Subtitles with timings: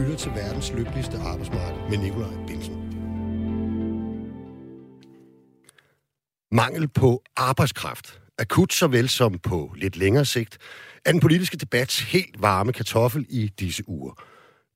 [0.00, 2.74] lytter til verdens lykkeligste arbejdsmarked med Nikolaj Bilsen.
[6.52, 10.58] Mangel på arbejdskraft, akut såvel som på lidt længere sigt,
[11.04, 14.22] er den politiske debats helt varme kartoffel i disse uger.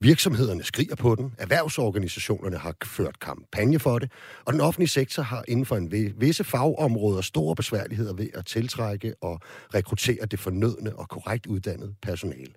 [0.00, 4.12] Virksomhederne skriger på den, erhvervsorganisationerne har ført kampagne for det,
[4.44, 9.14] og den offentlige sektor har inden for en visse fagområder store besværligheder ved at tiltrække
[9.20, 9.40] og
[9.74, 12.52] rekruttere det fornødne og korrekt uddannede personale.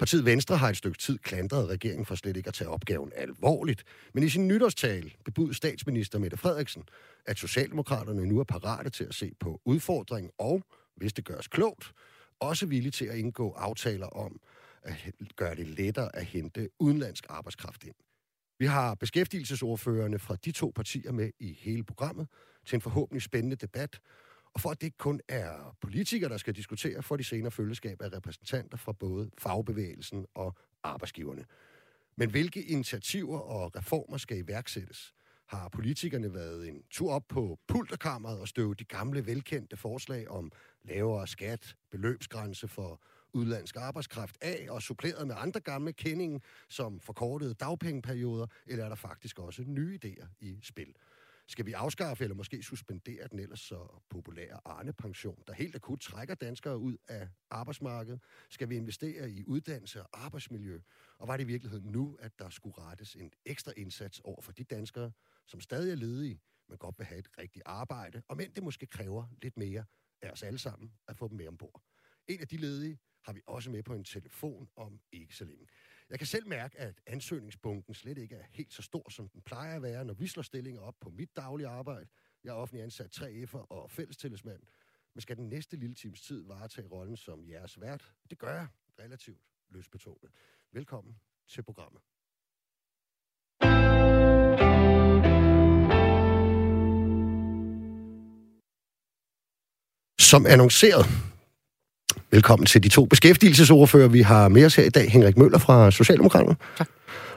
[0.00, 3.84] Partiet Venstre har et stykke tid klandret regeringen for slet ikke at tage opgaven alvorligt,
[4.14, 6.82] men i sin nytårstale bebudede statsminister Mette Frederiksen,
[7.26, 10.62] at Socialdemokraterne nu er parate til at se på udfordring og,
[10.96, 11.92] hvis det gøres klogt,
[12.38, 14.40] også villige til at indgå aftaler om
[14.82, 17.94] at gøre det lettere at hente udenlandsk arbejdskraft ind.
[18.58, 22.28] Vi har beskæftigelsesordførerne fra de to partier med i hele programmet
[22.66, 24.00] til en forhåbentlig spændende debat,
[24.54, 28.02] og for at det ikke kun er politikere, der skal diskutere, får de senere følgeskab
[28.02, 31.44] af repræsentanter fra både fagbevægelsen og arbejdsgiverne.
[32.16, 35.14] Men hvilke initiativer og reformer skal iværksættes?
[35.46, 40.52] Har politikerne været en tur op på pulterkammeret og støve de gamle, velkendte forslag om
[40.84, 43.00] lavere skat, beløbsgrænse for
[43.32, 48.96] udlandsk arbejdskraft af og suppleret med andre gamle kendinge som forkortede dagpengeperioder, eller er der
[48.96, 50.94] faktisk også nye idéer i spil?
[51.50, 56.34] Skal vi afskaffe eller måske suspendere den ellers så populære Arne-pension, der helt akut trækker
[56.34, 58.20] danskere ud af arbejdsmarkedet?
[58.50, 60.80] Skal vi investere i uddannelse og arbejdsmiljø?
[61.18, 64.52] Og var det i virkeligheden nu, at der skulle rettes en ekstra indsats over for
[64.52, 65.12] de danskere,
[65.46, 68.86] som stadig er ledige, men godt vil have et rigtigt arbejde, og men det måske
[68.86, 69.84] kræver lidt mere
[70.22, 71.82] af os alle sammen at få dem med ombord.
[72.28, 75.66] En af de ledige har vi også med på en telefon om ikke så længe.
[76.10, 79.76] Jeg kan selv mærke, at ansøgningsbunken slet ikke er helt så stor, som den plejer
[79.76, 82.06] at være, når vi slår stillinger op på mit daglige arbejde.
[82.44, 84.62] Jeg er offentlig ansat 3F'er og fællestillidsmand.
[85.14, 88.14] Men skal den næste lille times tid varetage rollen som jeres vært?
[88.30, 88.66] Det gør jeg
[88.98, 90.30] relativt løsbetonet.
[90.72, 91.16] Velkommen
[91.48, 92.02] til programmet.
[100.18, 101.29] Som annonceret
[102.32, 105.10] Velkommen til de to beskæftigelsesordfører, vi har med os her i dag.
[105.10, 106.56] Henrik Møller fra Socialdemokraterne.
[106.78, 106.88] Tak.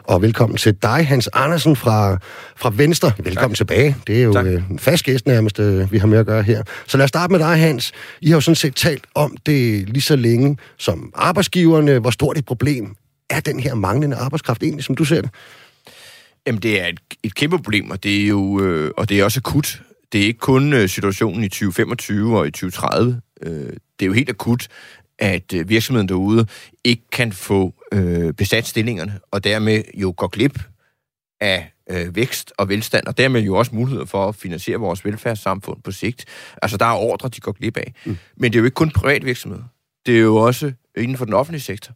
[0.04, 2.18] Og velkommen til dig, Hans Andersen fra,
[2.56, 3.12] fra Venstre.
[3.24, 3.68] Velkommen tak.
[3.68, 3.96] tilbage.
[4.08, 4.46] Det er jo tak.
[4.46, 6.64] Øh, en fast gæst nærmest, øh, vi har med at gøre her.
[6.88, 7.92] Så lad os starte med dig, Hans.
[8.22, 12.00] I har jo sådan set talt om det lige så længe som arbejdsgiverne.
[12.00, 12.96] Hvor stort et problem
[13.30, 15.30] er den her manglende arbejdskraft egentlig, som du ser det?
[16.48, 19.24] Jamen, det er et, et kæmpe problem, og det er jo øh, og det er
[19.24, 19.82] også akut.
[20.14, 24.14] Det er ikke kun øh, situationen i 2025 og i 2030 øh, det er jo
[24.14, 24.68] helt akut,
[25.20, 26.48] at øh, virksomheden derude
[26.84, 27.74] ikke kan få
[28.38, 30.60] besat stillingerne, og dermed jo går glip
[31.42, 35.82] af øh, vækst og velstand, og dermed jo også muligheder for at finansiere vores velfærdssamfund
[35.82, 36.26] på sigt.
[36.62, 37.94] Altså, der er ordre, de går glip af.
[38.06, 38.18] Mm.
[38.38, 39.60] Men det er jo ikke kun privat virksomhed.
[40.06, 41.94] Det er jo også inden for den offentlige sektor.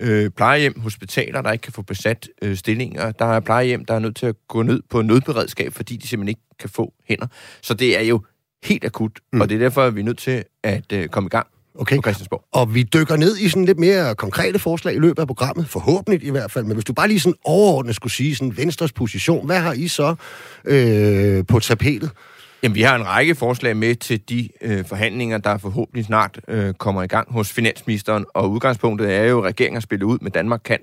[0.00, 3.12] Øh, plejehjem, hospitaler, der ikke kan få besat øh, stillinger.
[3.12, 6.28] Der er plejehjem, der er nødt til at gå ned på nødberedskab, fordi de simpelthen
[6.28, 7.26] ikke kan få hænder.
[7.62, 8.20] Så det er jo
[8.64, 9.40] helt akut, mm.
[9.40, 11.96] og det er derfor, at vi er nødt til at øh, komme i gang okay.
[11.96, 12.44] på Christiansborg.
[12.52, 16.26] Og vi dykker ned i sådan lidt mere konkrete forslag i løbet af programmet, forhåbentlig
[16.26, 16.64] i hvert fald.
[16.64, 19.88] Men hvis du bare lige sådan overordnet skulle sige sådan Venstres position, hvad har I
[19.88, 20.14] så
[20.64, 22.10] øh, på tapetet?
[22.62, 26.74] Jamen, vi har en række forslag med til de øh, forhandlinger, der forhåbentlig snart øh,
[26.74, 30.30] kommer i gang hos finansministeren, og udgangspunktet er jo, at regeringen har spillet ud med
[30.30, 30.78] Danmark kan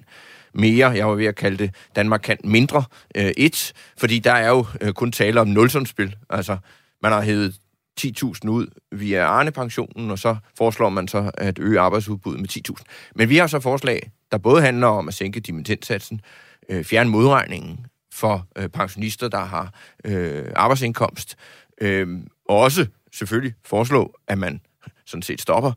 [0.54, 0.90] mere.
[0.90, 2.84] Jeg var ved at kalde det Danmark kan mindre
[3.18, 6.16] øh, et, fordi der er jo øh, kun tale om nulsumspil.
[6.30, 6.58] Altså,
[7.02, 7.56] man har hævet
[8.02, 12.84] 10.000 ud via Arne-pensionen, og så foreslår man så at øge arbejdsudbuddet med 10.000.
[13.16, 16.22] Men vi har så forslag, der både handler om at sænke dimittentsatsen,
[16.70, 19.74] øh, fjerne modregningen for øh, pensionister, der har
[20.06, 21.36] øh, arbejdsindkomst,
[21.82, 22.20] øh,
[22.50, 24.62] og også selvfølgelig foreslå, at man
[25.06, 25.72] sådan set stopper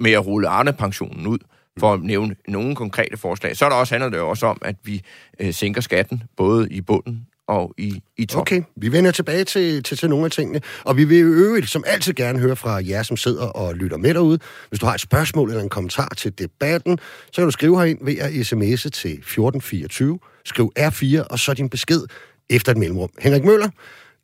[0.00, 1.38] med at rulle Arne-pensionen ud,
[1.80, 3.56] for at nævne nogle konkrete forslag.
[3.56, 5.02] Så er der også, handler det jo også om, at vi
[5.40, 8.40] øh, sænker skatten, både i bunden og i, i top.
[8.40, 11.68] Okay, vi vender tilbage til, til, til nogle af tingene, og vi vil i øvrigt
[11.68, 14.38] som altid gerne høre fra jer, som sidder og lytter med derude.
[14.68, 17.98] Hvis du har et spørgsmål eller en kommentar til debatten, så kan du skrive herind
[18.02, 22.02] ved at sms'e til 1424, skriv R4, og så din besked
[22.50, 23.10] efter et mellemrum.
[23.18, 23.68] Henrik Møller,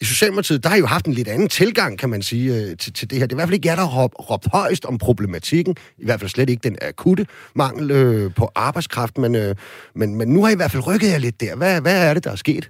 [0.00, 2.92] i Socialdemokratiet, der har jo haft en lidt anden tilgang, kan man sige, øh, til,
[2.92, 3.26] til det her.
[3.26, 5.76] Det er i hvert fald ikke jer, der har råbt, råbt højst om problematikken.
[5.98, 9.54] I hvert fald slet ikke den akutte mangel øh, på arbejdskraft, men, øh,
[9.94, 11.56] men, men nu har I i hvert fald rykket jer lidt der.
[11.56, 12.68] Hvad, hvad er det, der er sket?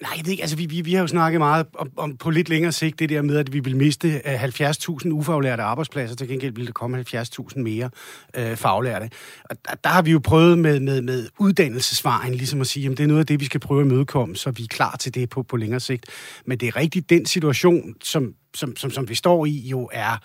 [0.00, 0.42] Nej, jeg ved ikke.
[0.42, 3.08] Altså, vi, vi, vi har jo snakket meget om, om på lidt længere sigt det
[3.08, 6.16] der med, at vi vil miste øh, 70.000 ufaglærte arbejdspladser.
[6.16, 7.90] Til gengæld vil der komme 70.000 mere
[8.36, 9.10] øh, faglærte.
[9.44, 12.98] Og der, der har vi jo prøvet med, med, med uddannelsesvejen, ligesom at sige, at
[12.98, 15.14] det er noget af det, vi skal prøve at mødekomme, så vi er klar til
[15.14, 16.06] det på, på længere sigt.
[16.44, 20.16] Men det er rigtigt, den situation, som, som, som, som vi står i, jo er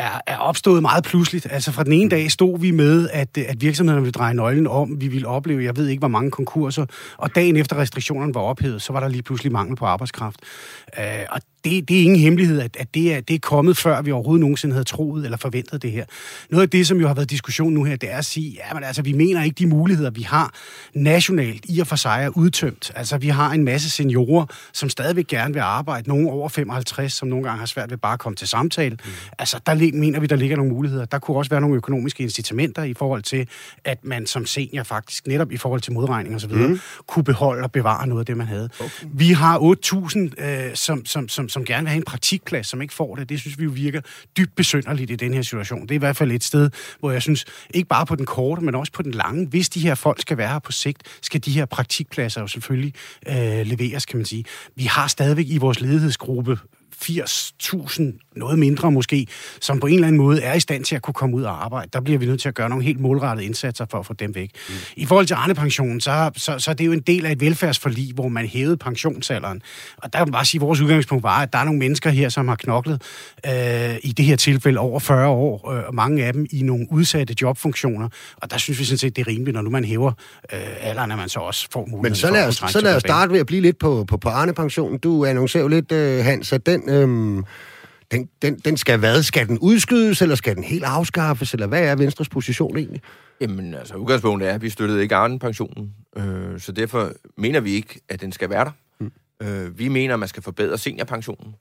[0.00, 1.46] er, er opstået meget pludseligt.
[1.50, 5.00] Altså fra den ene dag stod vi med, at, at virksomhederne ville dreje nøglen om.
[5.00, 6.86] Vi ville opleve, jeg ved ikke, hvor mange konkurser.
[7.16, 10.40] Og dagen efter restriktionerne var ophævet, så var der lige pludselig mangel på arbejdskraft.
[10.98, 14.02] Uh, og det, det er ingen hemmelighed, at, at det, er, det er kommet før
[14.02, 16.04] vi overhovedet nogensinde havde troet eller forventet det her.
[16.50, 18.74] Noget af det, som jo har været diskussion nu her, det er at sige, ja,
[18.74, 20.54] men altså, vi mener ikke de muligheder, vi har
[20.94, 22.92] nationalt i og for sig er udtømt.
[22.94, 26.08] Altså, vi har en masse seniorer, som stadigvæk gerne vil arbejde.
[26.08, 28.98] Nogle over 55, som nogle gange har svært ved bare at komme til samtale.
[29.04, 29.10] Mm.
[29.38, 31.04] Altså, der mener vi, der ligger nogle muligheder.
[31.04, 33.48] Der kunne også være nogle økonomiske incitamenter i forhold til,
[33.84, 36.80] at man som senior faktisk, netop i forhold til modregning osv., mm.
[37.06, 38.68] kunne beholde og bevare noget af det, man havde.
[38.80, 39.06] Okay.
[39.12, 42.94] Vi har 8.000, øh, som, som, som som gerne vil have en praktikplads, som ikke
[42.94, 43.28] får det.
[43.28, 44.00] Det synes vi jo virker
[44.36, 45.82] dybt besynderligt i den her situation.
[45.82, 46.70] Det er i hvert fald et sted,
[47.00, 47.44] hvor jeg synes,
[47.74, 50.36] ikke bare på den korte, men også på den lange, hvis de her folk skal
[50.36, 52.94] være her på sigt, skal de her praktikpladser jo selvfølgelig
[53.28, 54.44] øh, leveres, kan man sige.
[54.76, 56.58] Vi har stadigvæk i vores ledighedsgruppe
[57.04, 59.26] 80.000, noget mindre måske,
[59.60, 61.64] som på en eller anden måde er i stand til at kunne komme ud og
[61.64, 61.90] arbejde.
[61.92, 64.34] Der bliver vi nødt til at gøre nogle helt målrettede indsatser for at få dem
[64.34, 64.50] væk.
[64.68, 64.74] Mm.
[64.96, 68.14] I forhold til Arne-pensionen, så, så, så er det jo en del af et velfærdsforlig,
[68.14, 69.62] hvor man hævede pensionsalderen.
[69.96, 72.28] Og der vil bare sige, at vores udgangspunkt var, at der er nogle mennesker her,
[72.28, 73.02] som har knoklet
[73.46, 76.86] øh, i det her tilfælde over 40 år, øh, og mange af dem i nogle
[76.90, 78.08] udsatte jobfunktioner.
[78.36, 80.12] Og der synes vi sådan set, det er rimeligt, når nu man hæver
[80.52, 83.00] øh, alderen, at man så også får muligheden Men så lad os, så lad os
[83.00, 84.98] starte ved at blive lidt på, på, på Arne-pensionen.
[84.98, 87.44] Du annoncerer jo lidt, øh, Hans, at den øhm,
[88.10, 89.22] den, den, den skal hvad?
[89.22, 93.02] Skal den udskydes, eller skal den helt afskaffes, eller hvad er Venstres position egentlig?
[93.40, 98.00] Jamen, altså, udgangspunktet er, at vi støttede ikke Arne-pensionen, øh, så derfor mener vi ikke,
[98.08, 98.72] at den skal være der.
[99.00, 99.12] Mm.
[99.42, 101.54] Øh, vi mener, at man skal forbedre seniorpensionen,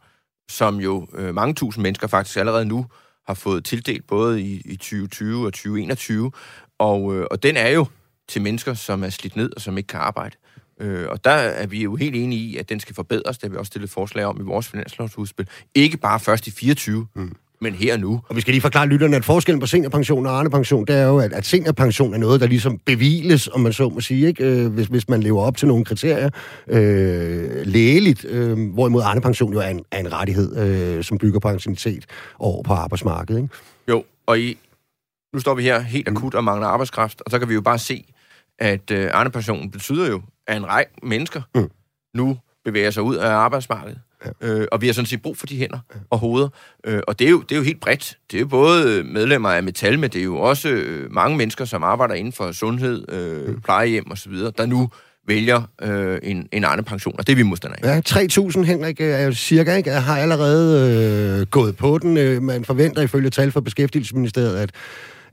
[0.50, 2.86] som jo øh, mange tusind mennesker faktisk allerede nu
[3.28, 6.32] har fået tildelt, både i, i 2020 og 2021,
[6.80, 7.86] og, øh, og den er jo
[8.28, 10.36] til mennesker, som er slidt ned og som ikke kan arbejde.
[10.80, 13.38] Øh, og der er vi jo helt enige i, at den skal forbedres.
[13.38, 15.48] Det har vi også stillet forslag om i vores finanslovsudspil.
[15.76, 17.36] Ikke bare først i 24, mm.
[17.62, 18.22] men her og nu.
[18.28, 21.20] Og vi skal lige forklare lytterne, at forskellen på seniorpension og Arne-pension, det er jo,
[21.20, 24.44] at, at seniorpension er noget, der ligesom beviles, om man så må sige, ikke?
[24.44, 26.30] Øh, hvis, hvis man lever op til nogle kriterier
[26.68, 31.48] øh, lægeligt, øh, hvorimod Arne-pension jo er en, er en rettighed, øh, som bygger på
[31.48, 32.06] anciennitet
[32.40, 33.42] over på arbejdsmarkedet.
[33.42, 33.54] Ikke?
[33.90, 34.58] Jo, og i,
[35.34, 37.80] nu står vi her helt akut og mangler arbejdskraft, og så kan vi jo bare
[37.80, 38.06] se,
[38.60, 41.70] at øh, Arne-pensionen betyder jo, at en række mennesker mm.
[42.14, 44.00] nu bevæger sig ud af arbejdsmarkedet.
[44.26, 44.32] Ja.
[44.42, 46.00] Øh, og vi har sådan set brug for de hænder ja.
[46.10, 46.50] og hoveder.
[46.84, 48.18] Øh, og det er, jo, det er jo helt bredt.
[48.32, 51.66] Det er jo både medlemmer af Metal, men det er jo også øh, mange mennesker,
[51.66, 53.62] som arbejder inden for sundhed, øh, mm.
[53.62, 54.90] plejehjem osv., der nu
[55.28, 58.16] vælger øh, en, en anden pension, og det er vi modstandere af.
[58.16, 62.18] Ja, 3.000, Henrik, er jo cirka, ikke, har allerede øh, gået på den.
[62.18, 64.72] Øh, man forventer ifølge tal fra Beskæftigelsesministeriet, at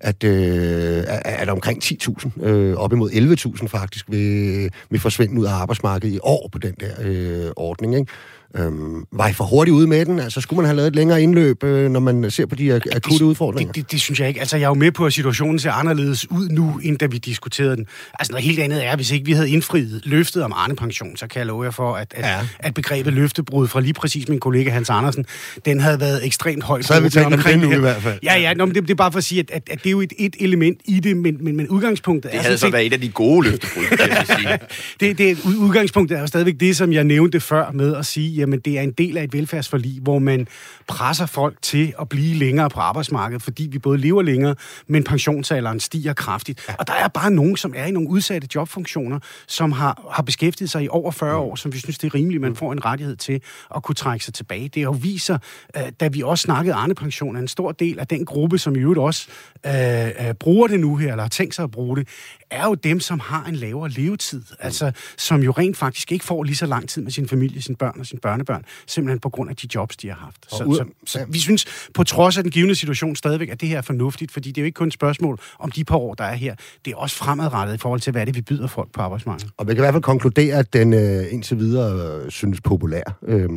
[0.00, 5.52] at, øh, at omkring 10.000, øh, op imod 11.000 faktisk, vil, vil forsvinde ud af
[5.52, 7.94] arbejdsmarkedet i år på den der øh, ordning.
[7.94, 8.12] Ikke?
[8.58, 10.18] Øhm, var I for hurtigt ude med den?
[10.18, 13.18] Altså, skulle man have lavet et længere indløb, øh, når man ser på de akutte
[13.18, 13.72] det, udfordringer?
[13.72, 14.40] Det, det, det synes jeg ikke.
[14.40, 17.18] Altså, jeg er jo med på, at situationen ser anderledes ud nu, end da vi
[17.18, 17.86] diskuterede den.
[18.18, 21.38] Altså, noget helt andet er, hvis ikke vi havde indfriet løftet om Arne-pension, så kan
[21.38, 22.38] jeg love jer for, at, at, ja.
[22.58, 25.26] at begrebet løftebrud fra lige præcis min kollega Hans Andersen,
[25.64, 26.84] den havde været ekstremt højt.
[26.84, 28.18] Så havde vi talt om det nu i hvert fald.
[28.22, 29.86] Ja, ja, nå, men det, det er bare for at sige, at, at, at det
[29.86, 32.40] er jo et, et element i det, men, men, men udgangspunktet det er...
[32.40, 34.58] Det havde så været et af de gode løftebrud, kan jeg sige.
[35.00, 38.60] det, det, udgangspunktet er jo stadigvæk det, som jeg nævnte før med at sige, jamen
[38.60, 40.48] det er en del af et velfærdsforlig, hvor man
[40.88, 44.54] presser folk til at blive længere på arbejdsmarkedet, fordi vi både lever længere,
[44.86, 46.64] men pensionsalderen stiger kraftigt.
[46.68, 46.74] Ja.
[46.78, 50.70] Og der er bare nogen, som er i nogle udsatte jobfunktioner, som har, har beskæftiget
[50.70, 51.48] sig i over 40 mm.
[51.48, 53.40] år, som vi synes, det er rimeligt, man får en rettighed til
[53.74, 54.68] at kunne trække sig tilbage.
[54.68, 55.38] Det jo viser,
[55.76, 59.00] uh, da vi også snakkede Arne-pension, en stor del af den gruppe, som i øvrigt
[59.00, 59.28] også
[59.66, 62.08] uh, uh, bruger det nu her, eller har tænkt sig at bruge det,
[62.50, 64.38] er jo dem, som har en lavere levetid.
[64.38, 64.56] Mm.
[64.60, 67.76] Altså, som jo rent faktisk ikke får lige så lang tid med sin familie, sine
[67.76, 70.56] børn og sine børnebørn, simpelthen på grund af de jobs, de har haft.
[70.56, 73.68] Så, ud, så, så vi synes, på trods af den givende situation stadigvæk, at det
[73.68, 76.14] her er fornuftigt, fordi det er jo ikke kun et spørgsmål om de par år,
[76.14, 76.54] der er her.
[76.84, 79.52] Det er også fremadrettet i forhold til, hvad det vi byder folk på arbejdsmarkedet.
[79.56, 83.18] Og vi kan i hvert fald konkludere, at den øh, indtil videre øh, synes populær,
[83.26, 83.48] øh,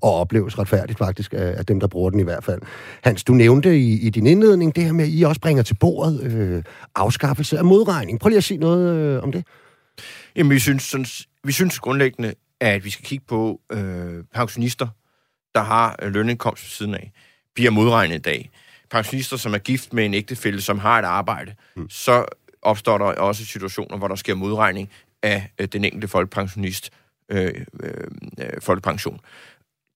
[0.00, 2.60] og opleves retfærdigt faktisk af, af dem, der bruger den i hvert fald.
[3.04, 5.74] Hans, du nævnte i, i din indledning det her med, at I også bringer til
[5.74, 6.62] bordet øh,
[6.94, 8.20] afskaffelse af modregning.
[8.20, 9.44] Prøv lige at sige noget øh, om det.
[10.36, 11.06] Jamen, vi synes, sådan,
[11.44, 14.88] vi synes grundlæggende, at vi skal kigge på øh, pensionister,
[15.54, 17.12] der har øh, lønindkomst ved siden af,
[17.54, 18.50] bliver modregnet i dag.
[18.90, 21.90] Pensionister, som er gift med en ægtefælle, som har et arbejde, mm.
[21.90, 22.24] så
[22.62, 24.90] opstår der også situationer, hvor der sker modregning
[25.22, 26.90] af øh, den enkelte folkepensionist
[27.28, 27.92] øh, øh,
[28.38, 29.20] øh folkepension.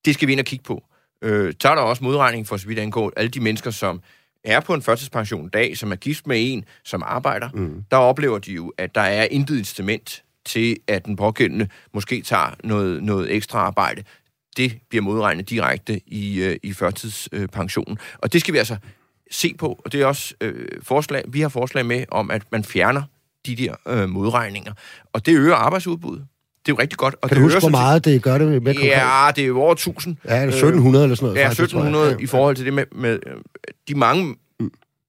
[0.04, 0.84] Det skal vi ind og kigge på.
[1.22, 4.00] Øh, så er der også modregning for så vidt angår alle de mennesker, som
[4.44, 7.48] er på en førtidspension dag, som er gift med en, som arbejder.
[7.54, 7.84] Mm.
[7.90, 12.54] Der oplever de jo, at der er intet instrument til, at den pågældende måske tager
[12.64, 14.04] noget, noget ekstra arbejde.
[14.56, 17.98] det bliver modregnet direkte i, øh, i førtidspensionen.
[18.18, 18.76] Og det skal vi altså
[19.30, 22.64] se på, og det er også øh, forslag, vi har forslag med om, at man
[22.64, 23.02] fjerner
[23.46, 24.72] de der øh, modregninger.
[25.12, 26.26] Og det øger arbejdsudbuddet.
[26.66, 27.14] Det er jo rigtig godt.
[27.22, 28.88] Og Kan det du huske, hvor meget det gør det med konkret?
[28.88, 30.16] Ja, det er jo over 1000.
[30.24, 31.40] Ja, det er 1700 eller sådan noget.
[31.40, 31.88] Ja, faktisk, tror jeg.
[31.88, 33.34] 1700 i forhold til det med, med øh,
[33.88, 34.36] de mange...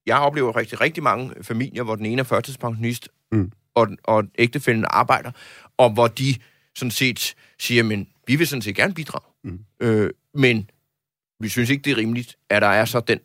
[0.05, 3.51] Jeg oplever rigtig, rigtig mange familier, hvor den ene er førtidspensionist, Mm.
[3.75, 5.31] og, og ægtefælden arbejder,
[5.77, 6.36] og hvor de
[6.75, 9.25] sådan set siger, men vi vil sådan set gerne bidrage.
[9.43, 9.60] Mm.
[9.79, 10.69] Øh, men
[11.39, 13.19] vi synes ikke, det er rimeligt, at der er så den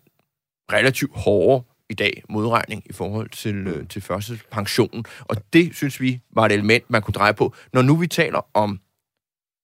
[0.73, 5.04] relativt hårde i dag modregning i forhold til, øh, til førtidspensionen.
[5.21, 8.47] Og det synes vi var et element, man kunne dreje på, når nu vi taler
[8.54, 8.80] om,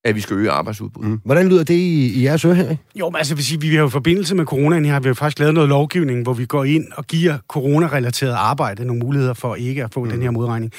[0.05, 1.11] at vi skal øge arbejdsudbuddet.
[1.11, 1.21] Mm.
[1.25, 2.77] Hvordan lyder det i, i jeres øre her?
[2.95, 5.09] Jo, men altså, vil sige, vi har jo i forbindelse med coronaen her, har vi
[5.09, 9.35] jo faktisk lavet noget lovgivning, hvor vi går ind og giver coronarelateret arbejde nogle muligheder
[9.35, 10.11] for ikke at få mm.
[10.11, 10.73] den her modregning.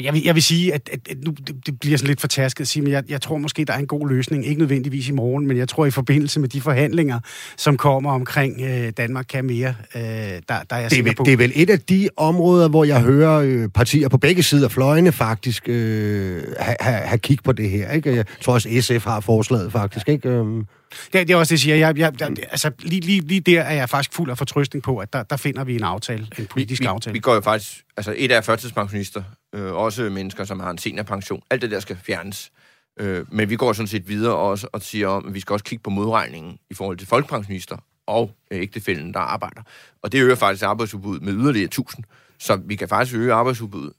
[0.00, 2.28] Jeg vil, jeg vil sige, at, at, at nu det, det bliver sådan lidt for
[2.28, 4.46] tasket at sige, men jeg, jeg tror måske, der er en god løsning.
[4.46, 7.20] Ikke nødvendigvis i morgen, men jeg tror i forbindelse med de forhandlinger,
[7.56, 11.04] som kommer omkring øh, Danmark kan mere, øh, der, der er jeg Det er, sikker
[11.10, 11.24] vel, på.
[11.24, 14.64] det er vel et af de områder, hvor jeg hører øh, partier på begge sider
[14.64, 17.90] af fløjene faktisk øh, have ha, ha kig på det her.
[17.90, 18.14] Ikke?
[18.14, 20.08] Jeg tror også, SF har forslaget faktisk.
[20.08, 20.28] Ikke?
[20.28, 20.66] Øhm,
[21.12, 21.76] Det, det er også det, jeg siger.
[21.76, 24.98] Jeg, jeg, jeg, altså, lige, lige, lige der er jeg faktisk fuld af fortrøstning på,
[24.98, 27.12] at der, der finder vi en aftale, en politisk vi, aftale.
[27.12, 27.84] Vi går jo faktisk...
[27.96, 29.22] Altså, et af førtidspensionister,
[29.54, 31.42] øh, også mennesker, som har en seniorpension.
[31.50, 32.52] Alt det der skal fjernes.
[33.00, 35.64] Øh, men vi går sådan set videre også og siger om, at vi skal også
[35.64, 39.62] kigge på modregningen i forhold til folkepensionister og øh, ægtefælden, der arbejder.
[40.02, 42.04] Og det øger faktisk arbejdsudbuddet med yderligere 1000.
[42.38, 43.92] Så vi kan faktisk øge arbejdsudbuddet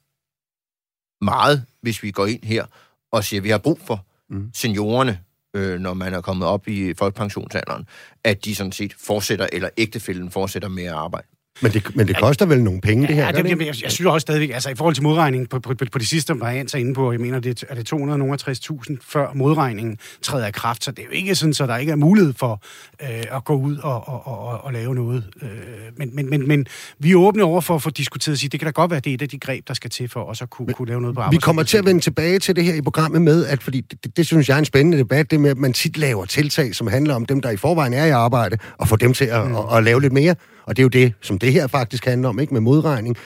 [1.22, 2.66] meget, hvis vi går ind her
[3.12, 4.50] og siger, at vi har brug for Mm.
[4.54, 5.20] seniorerne,
[5.54, 7.88] øh, når man er kommet op i folkepensionsalderen,
[8.24, 11.28] at de sådan set fortsætter, eller ægtefælden fortsætter med at arbejde
[11.62, 13.26] men, det, men det koster vel nogle penge, det her?
[13.26, 15.74] Ja, det, det, jeg, jeg synes også stadigvæk, altså i forhold til modregningen på, på,
[15.92, 19.28] på, det sidste, var jeg så inde på, jeg mener, det er, det 260.000 før
[19.34, 22.34] modregningen træder i kraft, så det er jo ikke sådan, så der ikke er mulighed
[22.34, 22.62] for
[23.02, 25.24] øh, at gå ud og, og, og, og, lave noget.
[25.42, 25.50] Øh,
[25.98, 26.66] men, men, men, men
[27.00, 29.00] vi er åbne over for at få diskuteret og sige, det kan da godt være,
[29.00, 31.02] det er et af de greb, der skal til for os at kunne, kunne lave
[31.02, 33.64] noget på Vi kommer til at vende tilbage til det her i programmet med, at
[33.64, 35.98] fordi det, det, det synes jeg er en spændende debat, det med, at man tit
[35.98, 39.14] laver tiltag, som handler om dem, der i forvejen er i arbejde, og få dem
[39.14, 39.56] til at, mm.
[39.56, 40.36] at, at lave lidt mere.
[40.66, 43.18] Og det er jo det, som det her faktisk handler om, ikke med modregning.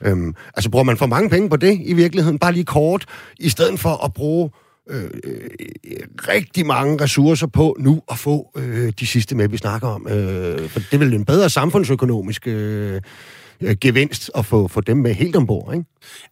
[0.00, 3.04] Øhm, altså bruger man for mange penge på det i virkeligheden, bare lige kort,
[3.38, 4.50] i stedet for at bruge
[4.90, 5.40] øh, øh,
[6.28, 10.08] rigtig mange ressourcer på nu at få øh, de sidste med, vi snakker om.
[10.08, 13.00] Øh, for det er vel en bedre samfundsøkonomisk øh,
[13.60, 15.84] øh, gevinst at få, få dem med helt ombord, ikke?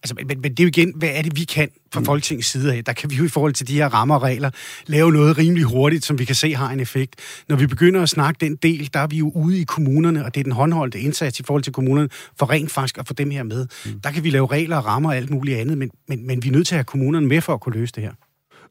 [0.03, 2.75] Altså, men, men, det er jo igen, hvad er det, vi kan fra Folketingets side
[2.75, 2.85] af?
[2.85, 4.51] Der kan vi jo i forhold til de her rammer og regler
[4.87, 7.15] lave noget rimelig hurtigt, som vi kan se har en effekt.
[7.49, 10.35] Når vi begynder at snakke den del, der er vi jo ude i kommunerne, og
[10.35, 13.31] det er den håndholdte indsats i forhold til kommunerne, for rent faktisk at få dem
[13.31, 13.67] her med.
[13.85, 14.01] Mm.
[14.01, 16.49] Der kan vi lave regler og rammer og alt muligt andet, men, men, men vi
[16.49, 18.13] er nødt til at have kommunerne med for at kunne løse det her.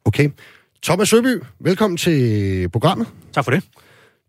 [0.06, 0.30] Okay.
[0.84, 3.08] Thomas Søby, velkommen til programmet.
[3.34, 3.64] Tak for det.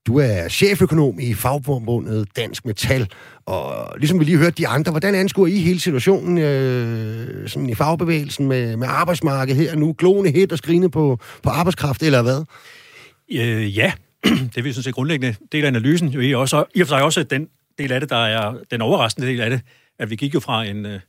[0.06, 3.08] Du er cheføkonom i fagforbundet Dansk Metal,
[3.46, 7.75] og ligesom vi lige hørte de andre, hvordan anskuer I hele situationen øh, sådan i
[7.75, 9.94] fagbevægelsen med, med arbejdsmarkedet her nu?
[9.98, 12.44] Glående hit og skrine på, på arbejdskraft, eller hvad?
[13.32, 13.92] Øh, ja,
[14.25, 16.08] det vil jeg synes er grundlæggende del af analysen.
[16.08, 17.48] Jo i, også, i og for sig også den
[17.78, 19.60] del af det, der er den overraskende del af det,
[19.98, 21.00] at vi gik jo fra en, øh,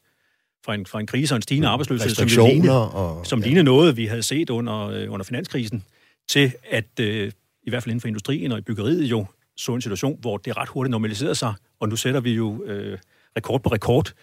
[0.66, 3.26] fra en, fra en krise og en stigende arbejdsløshed, som, lignede, og...
[3.26, 5.84] som lignede noget, vi havde set under, øh, under finanskrisen,
[6.30, 7.32] til at øh,
[7.68, 10.58] i hvert fald inden for industrien og i byggeriet jo så en situation, hvor det
[10.58, 12.98] ret hurtigt normaliserede sig, og nu sætter vi jo øh,
[13.38, 14.14] rekord på rekord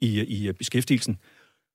[0.00, 1.18] i, i øh, beskæftigelsen.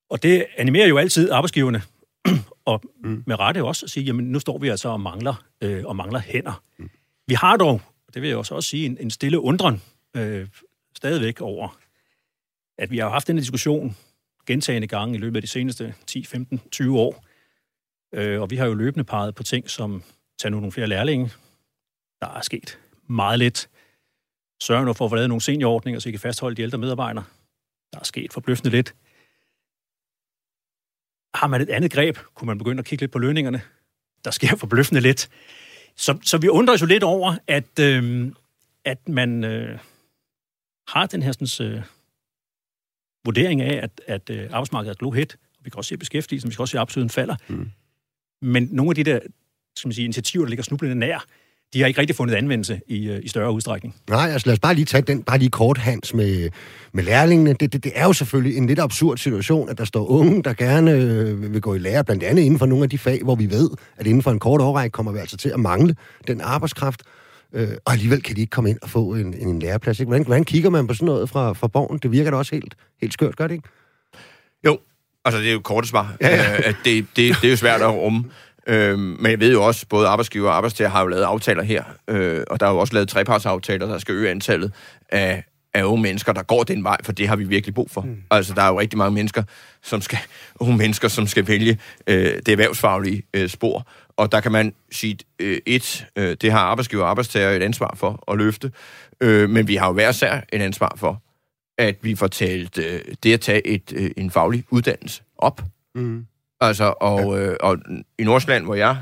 [0.09, 1.81] Og det animerer jo altid arbejdsgiverne,
[2.65, 3.23] og mm.
[3.27, 6.19] med rette også at sige, jamen nu står vi altså og mangler, øh, og mangler
[6.19, 6.63] hænder.
[6.79, 6.89] Mm.
[7.27, 7.81] Vi har dog,
[8.13, 9.81] det vil jeg også, også sige, en, en stille undren
[10.15, 10.47] øh,
[10.95, 11.77] stadigvæk over,
[12.77, 13.97] at vi har haft den diskussion
[14.45, 17.25] gentagende gange i løbet af de seneste 10, 15, 20 år.
[18.13, 20.03] Øh, og vi har jo løbende peget på ting som,
[20.37, 21.31] tag nu nogle flere lærlinge.
[22.21, 23.69] Der er sket meget lidt.
[24.61, 27.23] Sørg nu for at få lavet nogle seniorordninger, så I kan fastholde de ældre medarbejdere.
[27.93, 28.95] Der er sket forbløffende lidt.
[31.35, 33.61] Har man et andet greb, kunne man begynde at kigge lidt på lønningerne.
[34.25, 35.29] Der sker forbløffende lidt.
[35.95, 38.31] Så, så vi undrer os jo lidt over, at, øh,
[38.85, 39.79] at man øh,
[40.87, 41.83] har den her sådan, øh,
[43.25, 45.37] vurdering af, at, at øh, arbejdsmarkedet er glohet.
[45.59, 47.35] Vi kan også se beskæftigelsen, vi kan også se at absoluten falder.
[47.47, 47.71] Mm.
[48.41, 49.19] Men nogle af de der
[49.77, 51.25] skal man sige, initiativer, der ligger snublende nær,
[51.73, 53.95] de har ikke rigtig fundet anvendelse i, øh, i større udstrækning.
[54.09, 56.49] Nej, altså lad os bare lige tage den, bare lige kort hans med,
[56.93, 57.53] med lærlingene.
[57.53, 60.53] Det, det, det er jo selvfølgelig en lidt absurd situation, at der står unge, der
[60.53, 63.35] gerne øh, vil gå i lære, blandt andet inden for nogle af de fag, hvor
[63.35, 65.95] vi ved, at inden for en kort årrække kommer vi altså til at mangle
[66.27, 67.01] den arbejdskraft.
[67.53, 69.99] Øh, og alligevel kan de ikke komme ind og få en, en læreplads.
[69.99, 70.07] Ikke?
[70.07, 71.97] Hvordan, hvordan kigger man på sådan noget fra, fra borgen?
[71.97, 73.69] Det virker da også helt, helt skørt, gør det ikke?
[74.65, 74.79] Jo,
[75.25, 76.15] altså det er jo korte svar.
[76.21, 76.53] Ja, ja.
[76.53, 78.23] Øh, at det, det, det er jo svært at rumme.
[78.67, 81.83] Øh, men jeg ved jo også, både arbejdsgiver og arbejdstager har jo lavet aftaler her,
[82.07, 84.73] øh, og der er jo også lavet trepartsaftaler, der skal øge antallet
[85.09, 85.43] af,
[85.73, 88.01] af unge mennesker, der går den vej, for det har vi virkelig brug for.
[88.01, 88.21] Mm.
[88.31, 89.43] Altså, der er jo rigtig mange mennesker,
[89.83, 90.19] som skal,
[90.59, 93.87] unge mennesker, som skal vælge øh, det erhvervsfaglige øh, spor.
[94.17, 97.93] Og der kan man sige, øh, et, øh, det har arbejdsgiver og arbejdstager et ansvar
[97.97, 98.71] for at løfte,
[99.21, 101.21] øh, men vi har jo hver sær et ansvar for,
[101.77, 105.61] at vi får talt øh, det at tage et, øh, en faglig uddannelse op.
[105.95, 106.25] Mm.
[106.61, 107.77] Altså, og, øh, og
[108.19, 108.97] i Nordsjælland, hvor jeg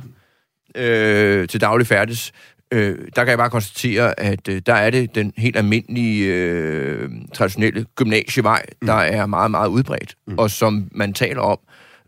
[0.76, 2.32] øh, til daglig færdes,
[2.72, 7.10] øh, der kan jeg bare konstatere, at øh, der er det den helt almindelige, øh,
[7.34, 8.88] traditionelle gymnasievej, mm.
[8.88, 10.38] der er meget, meget udbredt, mm.
[10.38, 11.60] og som man taler om.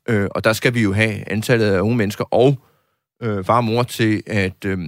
[0.09, 2.55] Øh, og der skal vi jo have antallet af unge mennesker og
[3.23, 4.79] øh, far og mor til at, øh,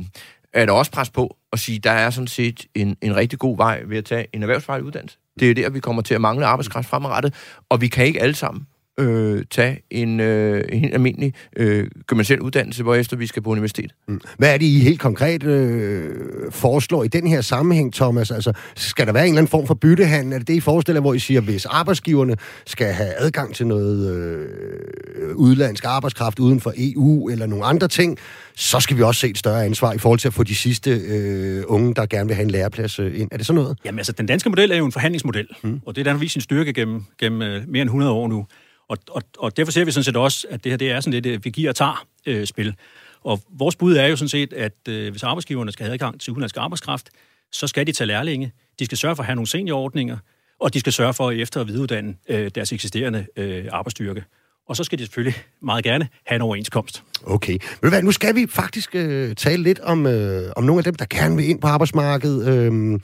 [0.53, 3.81] at også presse på og sige, der er sådan set en, en rigtig god vej
[3.85, 5.17] ved at tage en erhvervsfaglig uddannelse.
[5.39, 7.33] Det er der, vi kommer til at mangle arbejdskraft fremadrettet,
[7.69, 8.67] og vi kan ikke alle sammen
[8.99, 13.91] øh, tage en, øh, en almindelig øh, gymnasiel uddannelse, hvorefter vi skal på universitet.
[14.07, 14.21] Mm.
[14.37, 16.15] Hvad er det, I helt konkret øh,
[16.51, 18.31] foreslår i den her sammenhæng, Thomas?
[18.31, 20.33] Altså, skal der være en eller anden form for byttehandel?
[20.33, 24.15] Er det det, I forestiller, hvor I siger, hvis arbejdsgiverne skal have adgang til noget
[24.15, 28.17] øh, udlandsk arbejdskraft uden for EU eller nogle andre ting,
[28.55, 30.91] så skal vi også se et større ansvar i forhold til at få de sidste
[30.91, 33.29] øh, unge, der gerne vil have en læreplads øh, ind.
[33.31, 33.77] Er det sådan noget?
[33.85, 35.81] Jamen altså, den danske model er jo en forhandlingsmodel, mm.
[35.85, 38.27] og det er den har vist sin styrke gennem, gennem øh, mere end 100 år
[38.27, 38.45] nu.
[38.89, 41.13] Og, og, og derfor ser vi sådan set også, at det her det er sådan
[41.13, 42.75] lidt et vi giver og tager øh, spil.
[43.21, 46.31] Og vores bud er jo sådan set, at øh, hvis arbejdsgiverne skal have adgang til
[46.31, 47.09] udenlandsk arbejdskraft,
[47.51, 50.17] så skal de tage lærlinge, de skal sørge for at have nogle seniorordninger,
[50.59, 54.23] og de skal sørge for at efter- og videreuddanne øh, deres eksisterende øh, arbejdsstyrke.
[54.67, 57.03] Og så skal de selvfølgelig meget gerne have en overenskomst.
[57.23, 57.57] Okay.
[57.81, 60.95] Men hvad, nu skal vi faktisk øh, tale lidt om, øh, om nogle af dem,
[60.95, 62.47] der gerne vil ind på arbejdsmarkedet.
[62.47, 62.99] Øh,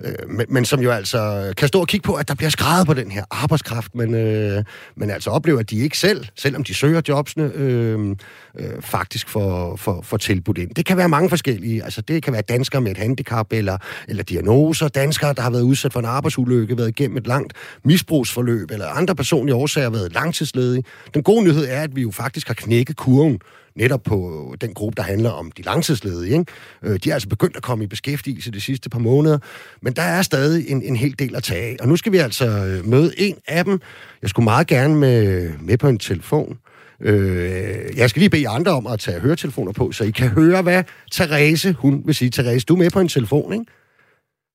[0.00, 2.86] øh, men, men som jo altså kan stå og kigge på, at der bliver skrevet
[2.86, 4.64] på den her arbejdskraft, men, øh,
[4.96, 8.16] men altså oplever, at de ikke selv, selvom de søger jobsene, øh,
[8.58, 10.74] øh, faktisk får, får, får tilbudt ind.
[10.74, 11.84] Det kan være mange forskellige.
[11.84, 15.62] Altså det kan være danskere med et handicap eller, eller diagnoser, danskere, der har været
[15.62, 17.52] udsat for en arbejdsulykke, været igennem et langt
[17.84, 20.84] misbrugsforløb, eller andre personlige årsager været langtidsledige.
[21.14, 23.40] Den gode nyhed er, at vi jo faktisk har knækket kurven
[23.76, 24.16] netop på
[24.60, 26.38] den gruppe, der handler om de langtidsledige.
[26.38, 26.52] Ikke?
[26.82, 29.38] Øh, de er altså begyndt at komme i beskæftigelse de sidste par måneder,
[29.82, 31.76] men der er stadig en, en hel del at tage af.
[31.80, 33.80] Og nu skal vi altså øh, møde en af dem.
[34.22, 36.58] Jeg skulle meget gerne med, med på en telefon.
[37.00, 40.62] Øh, jeg skal lige bede andre om at tage høretelefoner på, så I kan høre,
[40.62, 42.30] hvad Therese, hun vil sige.
[42.30, 43.66] Therese, du er med på en telefon, ikke?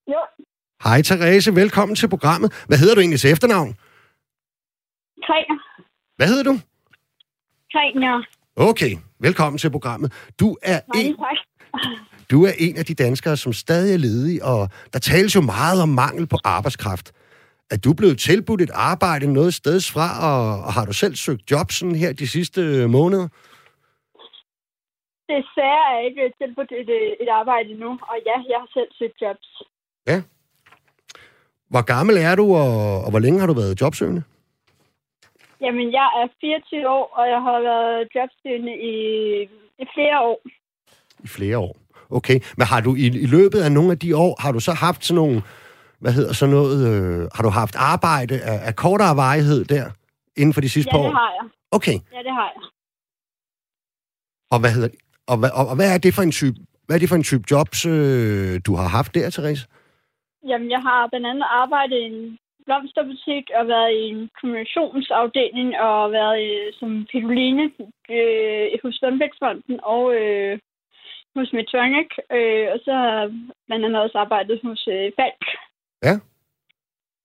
[0.08, 0.20] Jo.
[0.84, 2.64] Hej Therese, velkommen til programmet.
[2.66, 3.76] Hvad hedder du egentlig til efternavn?
[5.26, 5.58] Træner.
[6.16, 6.58] Hvad hedder du?
[7.72, 8.37] Træner.
[8.60, 10.12] Okay, velkommen til programmet.
[10.40, 11.16] Du er, en,
[12.30, 15.82] du er en af de danskere, som stadig er ledige, og der tales jo meget
[15.82, 17.12] om mangel på arbejdskraft.
[17.70, 21.50] Er du blevet tilbudt et arbejde noget steds fra, og, og har du selv søgt
[21.50, 23.28] job sådan her de sidste øh, måneder?
[25.28, 28.90] Desværre er jeg ikke tilbudt et, øh, et arbejde nu, og ja, jeg har selv
[28.98, 29.48] søgt jobs.
[30.06, 30.22] Ja.
[31.70, 34.22] Hvor gammel er du, og, og hvor længe har du været jobsøgende?
[35.60, 38.94] Jamen, jeg er 24 år, og jeg har været jobsøgende i,
[39.82, 40.40] i flere år.
[41.24, 41.76] I flere år.
[42.10, 44.72] Okay, men har du i, i løbet af nogle af de år, har du så
[44.72, 45.42] haft sådan nogle,
[45.98, 49.84] hvad hedder sådan noget, øh, har du haft arbejde af, af kortere varighed der,
[50.36, 51.04] inden for de sidste ja, par år?
[51.04, 51.44] Ja, det har jeg.
[51.70, 51.96] Okay.
[52.16, 52.62] Ja, det har jeg.
[54.50, 54.88] Og hvad hedder
[55.30, 57.28] og, hvad, og, og hvad er det for en type, hvad er det for en
[57.30, 59.66] type jobs, øh, du har haft der, Therese?
[60.50, 62.38] Jamen, jeg har blandt andet arbejdet i en
[62.68, 67.64] blomsterbutik og været i en kommunikationsafdeling og været i, som pitoline
[68.16, 70.52] øh, hos Lundbæksfonden og øh,
[71.36, 72.10] hos Medtronic.
[72.36, 73.16] Øh, og så har
[73.66, 75.44] blandt andet også arbejdet hos øh, Falk.
[76.06, 76.14] Ja.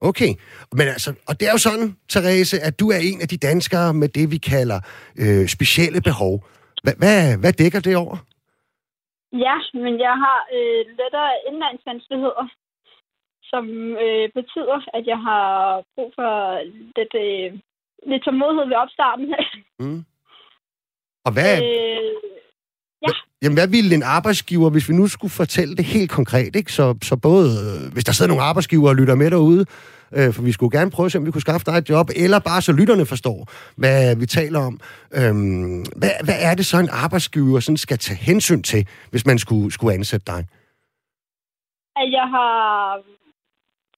[0.09, 0.31] Okay.
[0.77, 3.93] Men altså, og det er jo sådan, Therese, at du er en af de danskere
[4.01, 4.79] med det, vi kalder
[5.23, 6.33] øh, specielle behov.
[6.83, 8.17] Hvad, hvad, hvad dækker det over?
[9.45, 12.45] Ja, men jeg har øh, lettere indlandsvanskeligheder
[13.53, 13.65] som
[14.05, 15.47] øh, betyder, at jeg har
[15.95, 16.31] brug for
[16.97, 17.47] lidt, øh,
[18.09, 19.25] lidt tålmodighed ved opstarten.
[19.81, 19.99] mm.
[21.25, 21.53] Og hvad...
[21.63, 22.13] Øh,
[23.05, 23.11] ja.
[23.41, 26.71] Jamen, hvad ville en arbejdsgiver, hvis vi nu skulle fortælle det helt konkret, ikke?
[26.73, 29.65] Så, så både, øh, hvis der sidder nogle arbejdsgiver og lytter med derude,
[30.17, 32.09] øh, for vi skulle gerne prøve at se, om vi kunne skaffe dig et job,
[32.15, 34.79] eller bare så lytterne forstår, hvad vi taler om.
[35.15, 39.39] Øhm, hvad, hvad er det så, en arbejdsgiver sådan skal tage hensyn til, hvis man
[39.39, 40.45] skulle, skulle ansætte dig?
[41.95, 42.97] At jeg har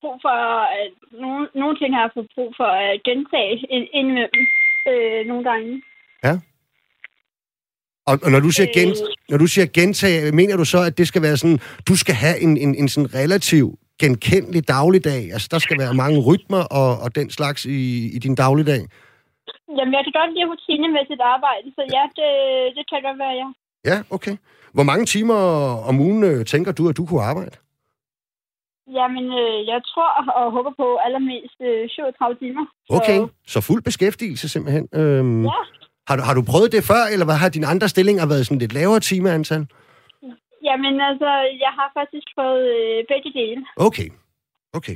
[0.05, 0.37] brug for,
[0.81, 0.91] at
[1.23, 3.55] nogle, nogle ting har jeg fået brug for at gentage
[3.97, 4.43] indimellem
[4.91, 5.71] øh, nogle gange.
[6.25, 6.33] Ja.
[8.09, 10.97] Og, og når, du siger gen, øh, når du siger gentage, mener du så, at
[10.99, 13.65] det skal være sådan, du skal have en, en, en sådan relativ
[14.03, 15.21] genkendelig dagligdag?
[15.35, 17.79] Altså, der skal være mange rytmer og, og den slags i,
[18.15, 18.81] i din dagligdag?
[19.77, 22.29] Jamen, jeg kan godt lide rutinemæssigt arbejde, så ja, det,
[22.77, 23.47] det kan godt være, ja.
[23.91, 24.35] Ja, okay.
[24.73, 25.39] Hvor mange timer
[25.89, 27.55] om ugen øh, tænker du, at du kunne arbejde?
[28.97, 30.09] Jamen, øh, jeg tror
[30.41, 32.65] og håber på allermest øh, 37 timer.
[32.87, 34.87] Så, Okay, så fuld beskæftigelse simpelthen.
[34.93, 35.49] Øhm, Ja.
[36.07, 38.59] har, du, har du prøvet det før, eller hvad har dine andre stillinger været sådan
[38.59, 39.67] lidt lavere timeantal?
[40.67, 41.29] Jamen, altså,
[41.63, 43.61] jeg har faktisk fået øh, begge dele.
[43.77, 44.07] Okay,
[44.73, 44.95] okay.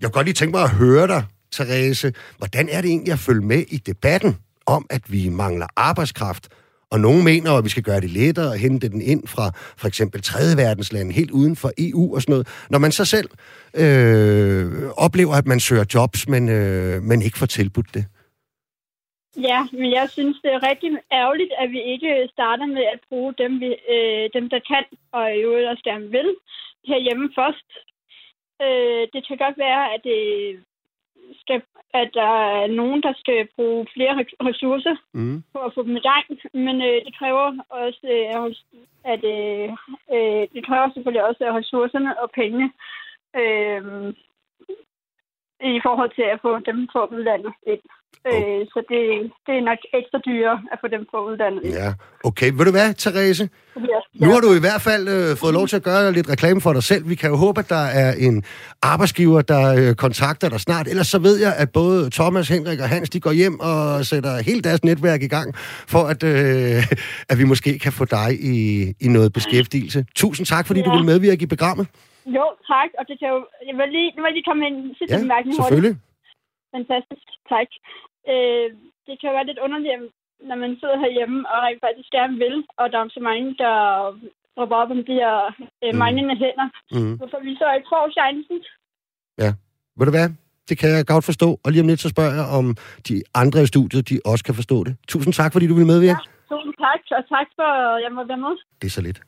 [0.00, 2.12] Jeg kunne godt lige tænke mig at høre dig, Therese.
[2.38, 4.32] Hvordan er det egentlig at følge med i debatten
[4.66, 6.48] om, at vi mangler arbejdskraft?
[6.92, 9.46] Og nogen mener, at vi skal gøre det lettere at hente den ind fra
[9.80, 12.66] for eksempel tredje verdenslande, helt uden for EU og sådan noget.
[12.70, 13.30] Når man så selv
[13.82, 18.04] øh, oplever, at man søger jobs, men, øh, men ikke får tilbudt det.
[19.48, 23.34] Ja, men jeg synes, det er rigtig ærgerligt, at vi ikke starter med at bruge
[23.42, 26.30] dem, vi, øh, dem der kan, og i øvrigt også gerne vil,
[26.90, 27.68] herhjemme først.
[28.64, 30.18] Øh, det kan godt være, at, det
[31.34, 31.62] skal,
[31.94, 35.42] at der er nogen, der skal bruge flere re- ressourcer Mm.
[35.52, 38.54] på at få dem i gang, men øh, det kræver også, øh,
[39.12, 39.68] at øh,
[40.14, 42.72] øh, det kræver selvfølgelig også at ressourcerne og pengene
[43.40, 44.14] øh,
[45.78, 47.80] i forhold til at få dem fra udlandet ind.
[48.26, 49.02] Øh, så det,
[49.46, 51.74] det er nok ekstra dyre at få dem udlandet ind.
[51.74, 51.88] Ja,
[52.24, 52.50] okay.
[52.56, 53.48] Ved du hvad, Therese?
[53.76, 54.00] Ja.
[54.22, 56.72] Nu har du i hvert fald øh, fået lov til at gøre lidt reklame for
[56.72, 57.08] dig selv.
[57.08, 58.44] Vi kan jo håbe, at der er en
[58.82, 60.86] arbejdsgiver, der øh, kontakter dig snart.
[60.88, 64.42] Ellers så ved jeg, at både Thomas, Henrik og Hans, de går hjem og sætter
[64.50, 65.54] helt deres netværk i gang,
[65.92, 66.82] for at, øh,
[67.30, 68.58] at vi måske kan få dig i,
[69.00, 70.04] i noget beskæftigelse.
[70.16, 70.86] Tusind tak, fordi ja.
[70.86, 71.86] du vil medvirke i programmet.
[72.26, 72.90] Jo, tak.
[72.98, 73.38] Og det kan jo...
[73.68, 76.07] Jeg vil lige, nu vil jeg lige komme med en sidste Ja, bemærkning hurtigt.
[76.74, 77.70] Fantastisk, tak.
[78.32, 78.68] Øh,
[79.06, 80.00] det kan jo være lidt underligt,
[80.48, 83.74] når man sidder herhjemme og rent faktisk gerne vil, og der er så mange, der
[84.58, 85.34] råber op om de her
[85.84, 85.98] øh, Mm.
[86.02, 86.68] manglende hænder.
[86.94, 87.12] Mm.
[87.20, 88.58] Hvorfor vi så ikke får chancen?
[89.98, 90.28] Ved du hvad?
[90.68, 91.48] Det kan jeg godt forstå.
[91.64, 92.76] Og lige om lidt, så spørger jeg, om
[93.08, 94.96] de andre i studiet, de også kan forstå det.
[95.08, 96.20] Tusind tak, fordi du vil medvirke.
[96.50, 98.54] Tusind tak, og tak for, at jeg må være med.
[98.80, 99.20] Det er så lidt.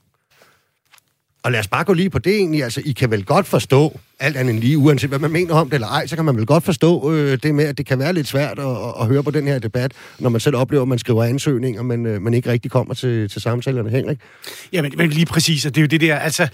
[1.45, 2.63] Og lad os bare gå lige på det egentlig.
[2.63, 3.83] Altså, I kan vel godt forstå,
[4.21, 6.47] alt andet lige, uanset hvad man mener om det eller ej, så kan man vel
[6.47, 9.23] godt forstå øh, det med, at det kan være lidt svært at, at, at høre
[9.23, 12.35] på den her debat, når man selv oplever, at man skriver ansøgninger, men øh, man
[12.35, 13.91] ikke rigtig kommer til, til samtalerne.
[13.91, 14.19] Henrik?
[14.73, 16.49] Ja, men, men lige præcis, og det er jo det der, altså,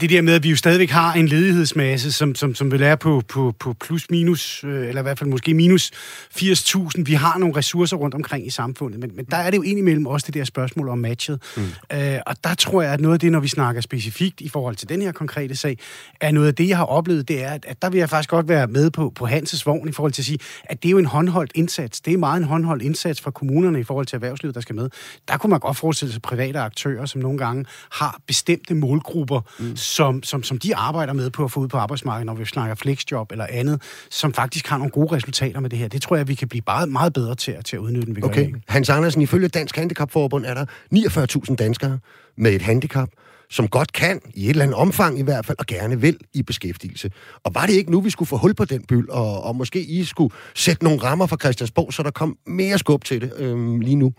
[0.00, 2.96] det der med, at vi jo stadigvæk har en ledighedsmasse, som, som, som vil være
[2.96, 5.90] på, på, på plus minus, øh, eller i hvert fald måske minus
[6.34, 7.02] 80.000.
[7.02, 10.06] Vi har nogle ressourcer rundt omkring i samfundet, men, men der er det jo indimellem
[10.06, 11.42] også det der spørgsmål om matchet.
[11.56, 11.62] Mm.
[11.92, 14.76] Øh, og der tror jeg, at noget af det, når vi snakker specifikt i forhold
[14.76, 15.78] til den her konkrete sag,
[16.20, 18.30] er noget af det, jeg har oplevet, det er, at, at der vil jeg faktisk
[18.30, 20.90] godt være med på, på Hanses vogn i forhold til at sige, at det er
[20.92, 22.00] jo en håndholdt indsats.
[22.00, 24.88] Det er meget en håndholdt indsats fra kommunerne i forhold til erhvervslivet, der skal med.
[25.28, 29.76] Der kunne man godt forestille sig private aktører, som nogle gange har bestemte målgrupper, mm.
[29.76, 32.74] som, som, som de arbejder med på at få ud på arbejdsmarkedet, når vi snakker
[32.74, 35.88] flexjob eller andet, som faktisk har nogle gode resultater med det her.
[35.88, 38.14] Det tror jeg, vi kan blive meget, meget bedre til, at- til at udnytte, end
[38.14, 38.40] vi gør Okay.
[38.52, 38.54] dag.
[38.68, 41.98] Hans Andersen, ifølge Dansk Handicapforbund er der 49.000 danskere
[42.36, 43.08] med et handicap,
[43.50, 46.42] som godt kan, i et eller andet omfang i hvert fald, og gerne vil i
[46.42, 47.10] beskæftigelse.
[47.44, 49.80] Og var det ikke nu, vi skulle få hul på den byld, og, og måske
[49.80, 53.80] I skulle sætte nogle rammer fra Christiansborg, så der kom mere skub til det øhm,
[53.80, 54.12] lige nu?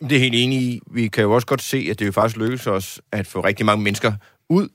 [0.00, 0.80] Det er helt enig i.
[0.90, 3.66] Vi kan jo også godt se, at det jo faktisk lykkes os at få rigtig
[3.66, 4.12] mange mennesker
[4.48, 4.68] ud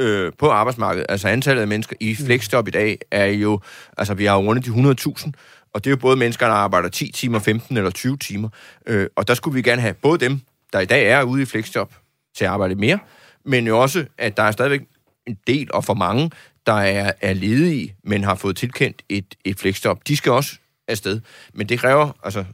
[0.00, 1.06] øh, på arbejdsmarkedet.
[1.08, 3.60] Altså antallet af mennesker i flexjob i dag er jo,
[3.98, 5.30] altså vi har jo rundet de 100.000,
[5.74, 8.48] og det er jo både mennesker, der arbejder 10 timer, 15 eller 20 timer.
[8.86, 10.40] Øh, og der skulle vi gerne have både dem,
[10.72, 11.94] der i dag er ude i flexjob,
[12.34, 12.98] til at arbejde mere,
[13.44, 14.80] men jo også, at der er stadigvæk
[15.26, 16.30] en del og for mange,
[16.66, 20.08] der er, er ledige, men har fået tilkendt et, et flexjob.
[20.08, 21.20] De skal også afsted.
[21.54, 22.44] Men det kræver, altså,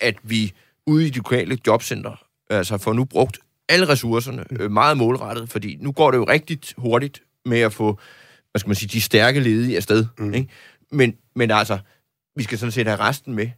[0.00, 0.52] at vi
[0.86, 3.38] ude i de lokale jobcenter, altså får nu brugt
[3.68, 7.98] alle ressourcerne øh, meget målrettet, fordi nu går det jo rigtig hurtigt med at få,
[8.50, 10.06] hvad skal man sige, de stærke ledige afsted.
[10.18, 10.34] Mm.
[10.34, 10.48] Ikke?
[10.90, 11.78] Men, men altså,
[12.36, 13.50] vi skal sådan set have resten med.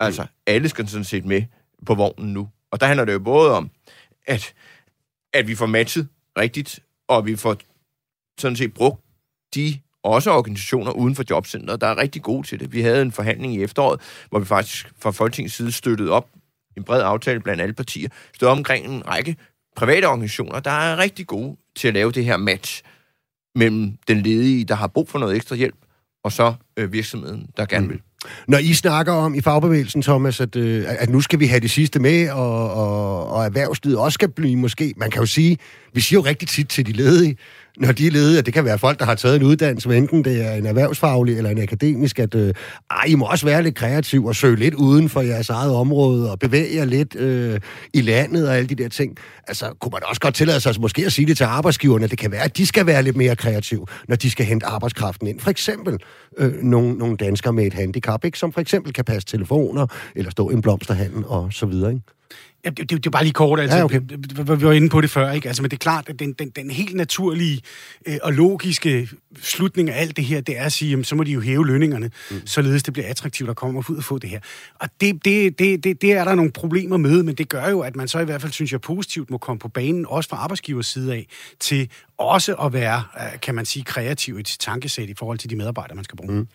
[0.00, 1.42] Altså, alle skal sådan set med
[1.86, 2.48] på vognen nu.
[2.70, 3.70] Og der handler det jo både om,
[4.26, 4.54] at,
[5.32, 7.56] at vi får matchet rigtigt, og vi får
[8.38, 9.04] sådan set brugt
[9.54, 12.72] de også organisationer uden for jobcentret, der er rigtig gode til det.
[12.72, 16.28] Vi havde en forhandling i efteråret, hvor vi faktisk fra Folketingets side støttede op
[16.76, 19.36] en bred aftale blandt alle partier, stod omkring en række
[19.76, 22.82] private organisationer, der er rigtig gode til at lave det her match
[23.54, 25.76] mellem den ledige, der har brug for noget ekstra hjælp,
[26.24, 28.00] og så øh, virksomheden, der gerne vil.
[28.48, 31.70] Når I snakker om i fagbevægelsen, Thomas, at, øh, at nu skal vi have det
[31.70, 34.94] sidste med, og, og, og erhvervslivet også skal blive måske...
[34.96, 35.58] Man kan jo sige,
[35.94, 37.36] vi siger jo rigtig tit til de ledige,
[37.80, 40.24] når de er ledige, at det kan være folk, der har taget en uddannelse, enten
[40.24, 42.54] det er en erhvervsfaglig eller en akademisk, at øh,
[42.90, 46.30] ej, I må også være lidt kreativ og søge lidt uden for jeres eget område
[46.30, 47.60] og bevæge jer lidt øh,
[47.94, 49.16] i landet og alle de der ting.
[49.48, 52.18] Altså, kunne man også godt tillade sig måske at sige det til arbejdsgiverne, at det
[52.18, 55.40] kan være, at de skal være lidt mere kreative, når de skal hente arbejdskraften ind.
[55.40, 55.98] For eksempel
[56.38, 58.38] øh, nogle, nogle danskere med et handicap, ikke?
[58.38, 59.86] som for eksempel kan passe telefoner
[60.16, 61.90] eller stå i en blomsterhandel og så videre.
[61.90, 62.02] Ikke?
[62.70, 63.76] Det, det, det er bare lige kort, altså.
[63.76, 64.00] Ja, okay.
[64.58, 65.48] Vi var inde på det før, ikke?
[65.48, 67.60] Altså, men det er klart, at den, den, den helt naturlige
[68.06, 69.08] øh, og logiske
[69.42, 71.66] slutning af alt det her, det er at sige, jamen, så må de jo hæve
[71.66, 72.46] lønningerne, mm.
[72.46, 74.40] således det bliver attraktivt at komme ud og få det her.
[74.74, 77.80] Og det, det, det, det, det er der nogle problemer med, men det gør jo,
[77.80, 80.36] at man så i hvert fald, synes jeg, positivt må komme på banen, også fra
[80.36, 81.26] arbejdsgivers side af,
[81.60, 85.50] til også at være, øh, kan man sige, kreativ i sit tankesæt i forhold til
[85.50, 86.32] de medarbejdere, man skal bruge.
[86.32, 86.48] Mm.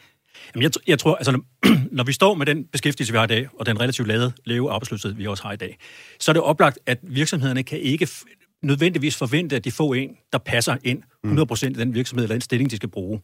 [0.56, 1.42] Jamen, jeg, jeg tror, altså,
[1.92, 4.72] når vi står med den beskæftigelse, vi har i dag, og den relativt lave, lave
[4.72, 5.78] arbejdsløshed, vi også har i dag,
[6.20, 8.08] så er det oplagt, at virksomhederne kan ikke
[8.62, 12.42] nødvendigvis forvente, at de får en, der passer ind 100% i den virksomhed eller den
[12.42, 13.22] stilling, de skal bruge.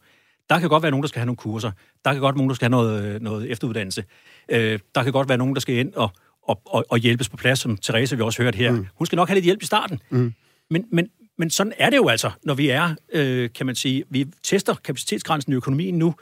[0.50, 1.70] Der kan godt være nogen, der skal have nogle kurser.
[2.04, 4.04] Der kan godt være nogen, der skal have noget, noget efteruddannelse.
[4.48, 6.10] Øh, der kan godt være nogen, der skal ind og,
[6.42, 8.72] og, og, og hjælpes på plads, som Therese vi også hørt her.
[8.72, 8.86] Mm.
[8.94, 10.00] Hun skal nok have lidt hjælp i starten.
[10.10, 10.34] Mm.
[10.70, 14.04] Men, men, men sådan er det jo altså, når vi er, øh, kan man sige,
[14.10, 16.14] vi tester kapacitetsgrænsen i økonomien nu,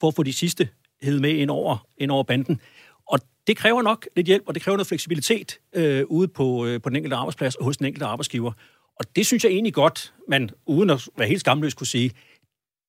[0.00, 0.68] for at få de sidste
[1.02, 2.60] hed med ind over, ind over banden.
[3.06, 6.80] Og det kræver nok lidt hjælp, og det kræver noget fleksibilitet øh, ude på, øh,
[6.80, 8.52] på den enkelte arbejdsplads og hos den enkelte arbejdsgiver.
[8.98, 12.10] Og det synes jeg egentlig godt, man uden at være helt skamløs kunne sige,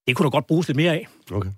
[0.08, 1.08] det kunne da godt bruges lidt mere af.
[1.32, 1.50] Okay.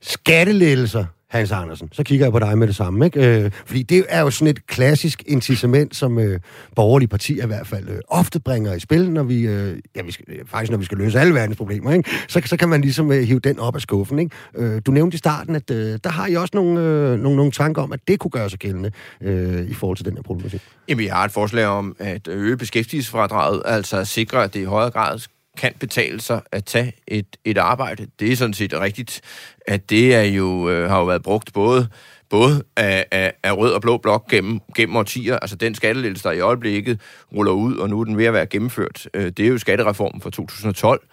[0.00, 3.04] Skattelettelser Hans Andersen, så kigger jeg på dig med det samme.
[3.04, 3.44] Ikke?
[3.44, 6.40] Øh, fordi det er jo sådan et klassisk incitament, som øh,
[6.76, 10.12] borgerlige partier i hvert fald øh, ofte bringer i spil, når vi, øh, ja, vi
[10.12, 11.92] skal, øh, faktisk når vi skal løse alle verdens problemer.
[11.92, 12.10] Ikke?
[12.28, 14.18] Så, så kan man ligesom øh, hive den op af skuffen.
[14.18, 14.36] Ikke?
[14.56, 17.52] Øh, du nævnte i starten, at øh, der har I også nogle, øh, nogle, nogle
[17.52, 20.60] tanker om, at det kunne gøre sig gældende øh, i forhold til den her problematik.
[20.88, 24.64] Jamen, vi har et forslag om at øge beskæftigelsesfradraget, altså at sikre, at det i
[24.64, 25.18] højere grad
[25.58, 28.06] kan betale sig at tage et, et arbejde.
[28.20, 29.20] Det er sådan set rigtigt,
[29.66, 31.88] at det er jo, øh, har jo været brugt både
[32.30, 35.38] både af, af, af rød og blå blok gennem, gennem årtier.
[35.38, 37.00] Altså den skattelettelse, der i øjeblikket
[37.36, 40.20] ruller ud, og nu er den ved at være gennemført, øh, det er jo skattereformen
[40.20, 41.08] fra 2012,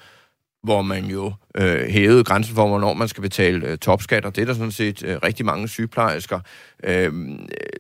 [0.64, 4.42] hvor man jo øh, hævede grænsen for, hvornår man skal betale øh, topskat, og det
[4.42, 6.40] er der sådan set øh, rigtig mange sygeplejersker,
[6.84, 7.14] øh,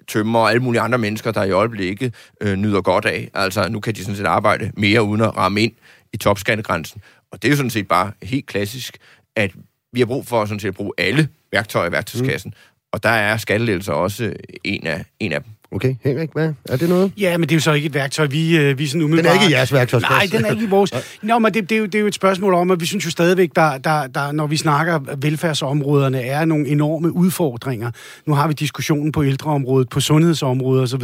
[0.08, 3.30] tømmer og alle mulige andre mennesker, der i øjeblikket øh, nyder godt af.
[3.34, 5.74] Altså nu kan de sådan set arbejde mere uden at ramme ind
[6.14, 7.02] i topskattegrænsen.
[7.32, 8.98] Og det er jo sådan set bare helt klassisk,
[9.36, 9.52] at
[9.94, 12.50] vi har brug for sådan set at bruge alle værktøjer i værktøjskassen.
[12.50, 12.78] Mm.
[12.92, 15.52] Og der er skattelettelser også en af, en af dem.
[15.74, 16.54] Okay, Henrik, hvad?
[16.70, 17.12] Er det noget?
[17.18, 19.34] Ja, men det er jo så ikke et værktøj, vi, øh, vi sådan umiddelbart...
[19.34, 20.00] Den er ikke jeres værktøj.
[20.00, 20.94] Nej, den er ikke vores.
[21.24, 23.06] Nå, men det, det, er jo, det er jo et spørgsmål om, at vi synes
[23.06, 27.92] jo stadigvæk, der, der, der, når vi snakker velfærdsområderne, er nogle enorme udfordringer.
[28.26, 31.04] Nu har vi diskussionen på ældreområdet, på sundhedsområdet osv.,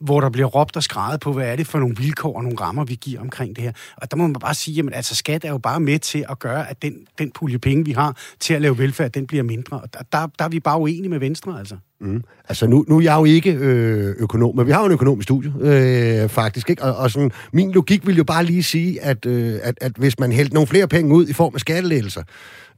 [0.00, 2.58] hvor der bliver råbt og skrevet på, hvad er det for nogle vilkår og nogle
[2.60, 3.72] rammer, vi giver omkring det her.
[3.96, 6.38] Og der må man bare sige, at altså, skat er jo bare med til at
[6.38, 9.80] gøre, at den, den pulje penge, vi har til at lave velfærd, den bliver mindre.
[9.80, 11.76] Og der, der, der er vi bare uenige med Venstre, altså.
[12.00, 12.22] Mm.
[12.48, 15.26] Altså, nu, nu er jeg jo ikke øh, økonom, men vi har jo en økonomisk
[15.26, 16.70] studie, øh, faktisk.
[16.70, 16.82] Ikke?
[16.82, 20.18] Og, og sådan, min logik vil jo bare lige sige, at, øh, at, at hvis
[20.18, 22.22] man hældte nogle flere penge ud i form af skattelettelser,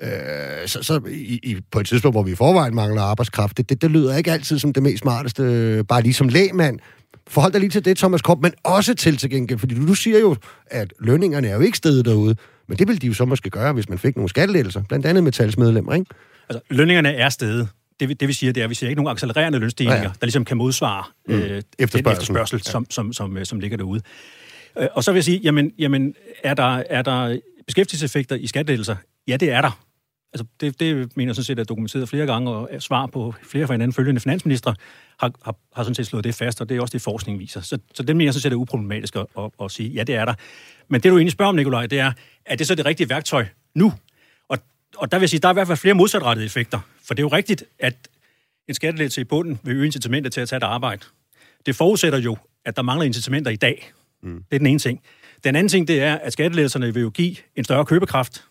[0.02, 0.08] øh,
[0.66, 3.82] så, så i, i, på et tidspunkt, hvor vi i forvejen mangler arbejdskraft, det, det,
[3.82, 6.78] det lyder ikke altid som det mest smarteste, øh, bare lige som lægmand.
[7.28, 9.94] Forhold dig lige til det, Thomas Kopp, men også til til gengæld, fordi du, du
[9.94, 12.36] siger jo, at lønningerne er jo ikke stedet derude,
[12.68, 15.24] men det ville de jo så måske gøre, hvis man fik nogle skattelettelser, blandt andet
[15.24, 16.06] med talsmedlemmer, ikke?
[16.48, 17.68] Altså, lønningerne er stedet
[18.00, 20.12] det, det vi siger, det er, at vi ser ikke nogen accelererende lønstigninger, ja, ja.
[20.20, 21.34] der ligesom kan modsvare mm.
[21.34, 22.70] øh, den efterspørgsel, ja.
[22.70, 24.00] som, som, som, som ligger derude.
[24.78, 28.96] Øh, og så vil jeg sige, jamen, jamen er, der, er der beskæftigelseseffekter i skattelettelser?
[29.28, 29.80] Ja, det er der.
[30.32, 33.66] Altså, det, det mener jeg sådan set er dokumenteret flere gange, og svar på flere
[33.66, 34.74] fra hinanden følgende finansminister
[35.18, 37.60] har, har, har sådan set slået det fast, og det er også det, forskning viser.
[37.60, 40.14] Så, så det mener jeg sådan set er uproblematisk at, at, at sige, ja, det
[40.14, 40.34] er der.
[40.88, 42.12] Men det, du egentlig spørger om, Nikolaj, det er,
[42.46, 43.92] er det så det rigtige værktøj nu?
[44.48, 44.58] Og,
[44.96, 46.80] og der vil jeg sige, der er i hvert fald flere modsatrettede effekter.
[47.08, 48.08] For det er jo rigtigt, at
[48.68, 51.06] en skattelettelse i bunden vil øge incitamentet til at tage et arbejde.
[51.66, 53.92] Det forudsætter jo, at der mangler incitamenter i dag.
[54.22, 54.34] Mm.
[54.50, 55.00] Det er den ene ting.
[55.44, 58.44] Den anden ting, det er, at skattelettelserne vil jo give en større købekraft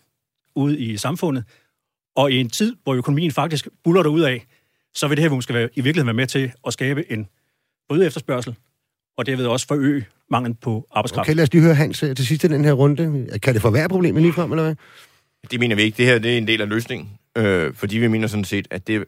[0.54, 1.44] ude i samfundet,
[2.16, 4.46] og i en tid, hvor økonomien faktisk buller ud af,
[4.94, 7.26] så vil det her måske være, i virkeligheden være med til at skabe en
[7.88, 8.54] både efterspørgsel,
[9.16, 11.26] og derved også forøge manglen på arbejdskraft.
[11.26, 13.28] Okay, lad os lige høre Hans til sidst i den her runde.
[13.42, 14.74] Kan det forværre problemet lige frem, eller hvad?
[15.50, 15.96] Det mener vi ikke.
[15.96, 17.18] Det her det er en del af løsningen.
[17.36, 19.04] Øh, fordi vi mener sådan set, at det,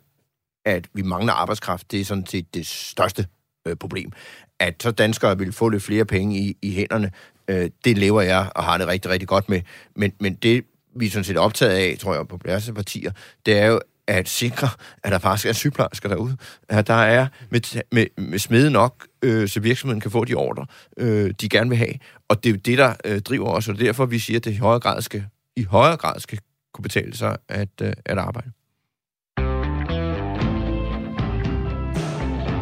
[0.65, 3.27] at vi mangler arbejdskraft, det er sådan set det største
[3.67, 4.13] øh, problem.
[4.59, 7.11] At så danskere vil få lidt flere penge i, i hænderne,
[7.49, 9.61] øh, det lever jeg og har det rigtig, rigtig godt med.
[9.97, 10.65] Men, men det,
[10.97, 13.13] vi er sådan set optaget af, tror jeg, på flere partier,
[13.47, 14.69] det er jo, at sikre,
[15.05, 16.37] at der faktisk er sygeplejersker derude.
[16.69, 20.67] At der er med, med, med smede nok, øh, så virksomheden kan få de ordre,
[20.97, 21.95] øh, de gerne vil have.
[22.29, 24.39] Og det er jo det, der øh, driver os, og det er derfor, vi siger,
[24.39, 25.25] at det i højere grad skal,
[25.57, 26.39] i højere grad skal
[26.75, 28.51] kunne betale sig at, øh, at arbejde.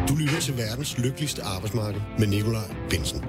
[0.09, 3.23] Du lytter til verdens lykkeligste arbejdsmarked med Nikolaj Bensen.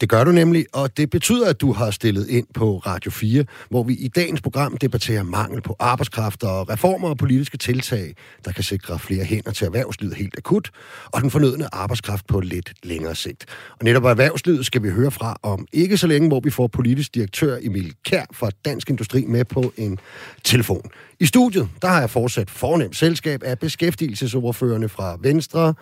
[0.00, 3.44] Det gør du nemlig, og det betyder, at du har stillet ind på Radio 4,
[3.68, 8.52] hvor vi i dagens program debatterer mangel på arbejdskraft og reformer og politiske tiltag, der
[8.52, 10.70] kan sikre flere hænder til erhvervslivet helt akut,
[11.12, 13.46] og den fornødne arbejdskraft på lidt længere sigt.
[13.78, 17.14] Og netop erhvervslivet skal vi høre fra om ikke så længe, hvor vi får politisk
[17.14, 19.98] direktør Emil Kær fra Dansk Industri med på en
[20.44, 20.90] telefon.
[21.20, 25.74] I studiet, der har jeg fortsat fornemt selskab af beskæftigelsesordførende fra Venstre,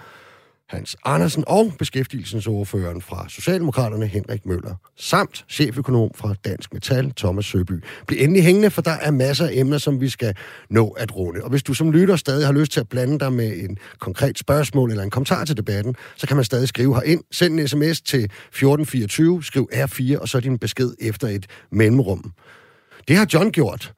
[0.69, 7.85] Hans Andersen og beskæftigelsesordføreren fra Socialdemokraterne Henrik Møller, samt cheføkonom fra Dansk Metal Thomas Søby.
[8.07, 10.35] Bliv endelig hængende, for der er masser af emner, som vi skal
[10.71, 11.45] nå at runde.
[11.45, 14.39] Og hvis du som lytter stadig har lyst til at blande dig med en konkret
[14.39, 17.25] spørgsmål eller en kommentar til debatten, så kan man stadig skrive herind.
[17.31, 22.33] Send en sms til 1424, skriv R4, og så din besked efter et mellemrum.
[23.09, 23.93] Det har John gjort.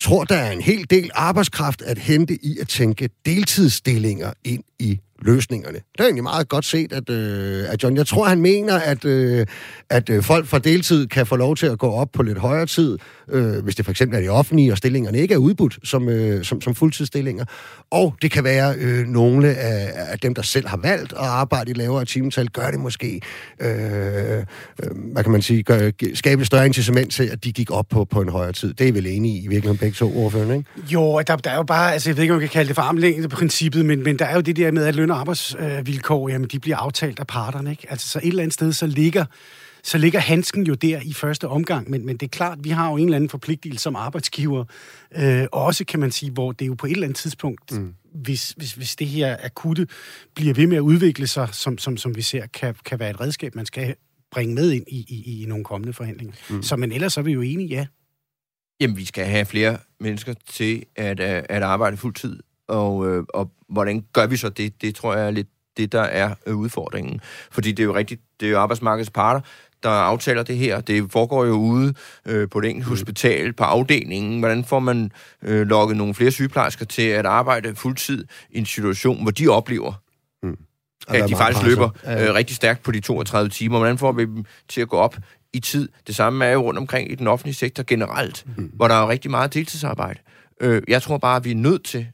[0.00, 5.00] Tror, der er en hel del arbejdskraft at hente i at tænke deltidsstillinger ind i
[5.22, 5.74] løsningerne.
[5.74, 7.96] Det er egentlig meget godt set at, øh, at John.
[7.96, 9.46] Jeg tror, han mener, at, øh,
[9.90, 12.66] at øh, folk fra deltid kan få lov til at gå op på lidt højere
[12.66, 12.98] tid,
[13.30, 16.44] øh, hvis det for eksempel er det offentlige, og stillingerne ikke er udbudt som, øh,
[16.44, 17.44] som, som fuldtidsstillinger.
[17.90, 21.70] Og det kan være øh, nogle af, af dem, der selv har valgt at arbejde
[21.70, 23.20] i lavere timetal, gør det måske,
[23.60, 24.44] øh, øh,
[25.12, 28.04] hvad kan man sige, gør, skabe et større incitament til, at de gik op på,
[28.04, 28.74] på en højere tid.
[28.74, 30.70] Det er vel enige i, i virkeligheden begge to ordførende, ikke?
[30.92, 32.74] Jo, der, der er jo bare, altså jeg ved ikke, om man kan kalde det
[32.74, 36.48] for armlængdeprincippet, men, men der er jo det der med, at løn- og arbejdsvilkår, jamen
[36.48, 37.90] de bliver aftalt af parterne, ikke?
[37.90, 39.24] Altså så et eller andet sted, så ligger
[39.84, 42.90] så ligger handsken jo der i første omgang, men, men det er klart, vi har
[42.90, 44.64] jo en eller anden forpligtelse som arbejdsgiver,
[45.16, 47.94] øh, også kan man sige, hvor det jo på et eller andet tidspunkt, mm.
[48.14, 49.86] hvis, hvis, hvis det her akutte
[50.34, 53.20] bliver ved med at udvikle sig, som, som, som vi ser, kan, kan være et
[53.20, 53.94] redskab, man skal
[54.30, 56.34] bringe med ind i, i, i nogle kommende forhandlinger.
[56.50, 56.62] Mm.
[56.62, 57.86] Så men ellers er vi jo enige, ja.
[58.80, 63.50] Jamen, vi skal have flere mennesker til at, øh, at arbejde fuldtid, og, øh, og
[63.68, 64.82] hvordan gør vi så det?
[64.82, 67.20] Det tror jeg er lidt det, der er øh, udfordringen.
[67.50, 69.40] Fordi det er jo rigtigt, det er jo arbejdsmarkedets parter,
[69.82, 70.80] der aftaler det her.
[70.80, 71.94] Det foregår jo ude
[72.26, 74.38] øh, på det enkelte hospital, på afdelingen.
[74.38, 75.10] Hvordan får man
[75.42, 79.92] øh, lukket nogle flere sygeplejersker til at arbejde fuldtid i en situation, hvor de oplever,
[80.42, 80.56] mm.
[81.08, 83.78] at de faktisk løber øh, rigtig stærkt på de 32 timer.
[83.78, 85.16] Hvordan får vi dem til at gå op
[85.52, 85.88] i tid?
[86.06, 88.70] Det samme er jo rundt omkring i den offentlige sektor generelt, mm.
[88.74, 90.20] hvor der er rigtig meget deltidsarbejde.
[90.60, 92.06] Øh, jeg tror bare, at vi er nødt til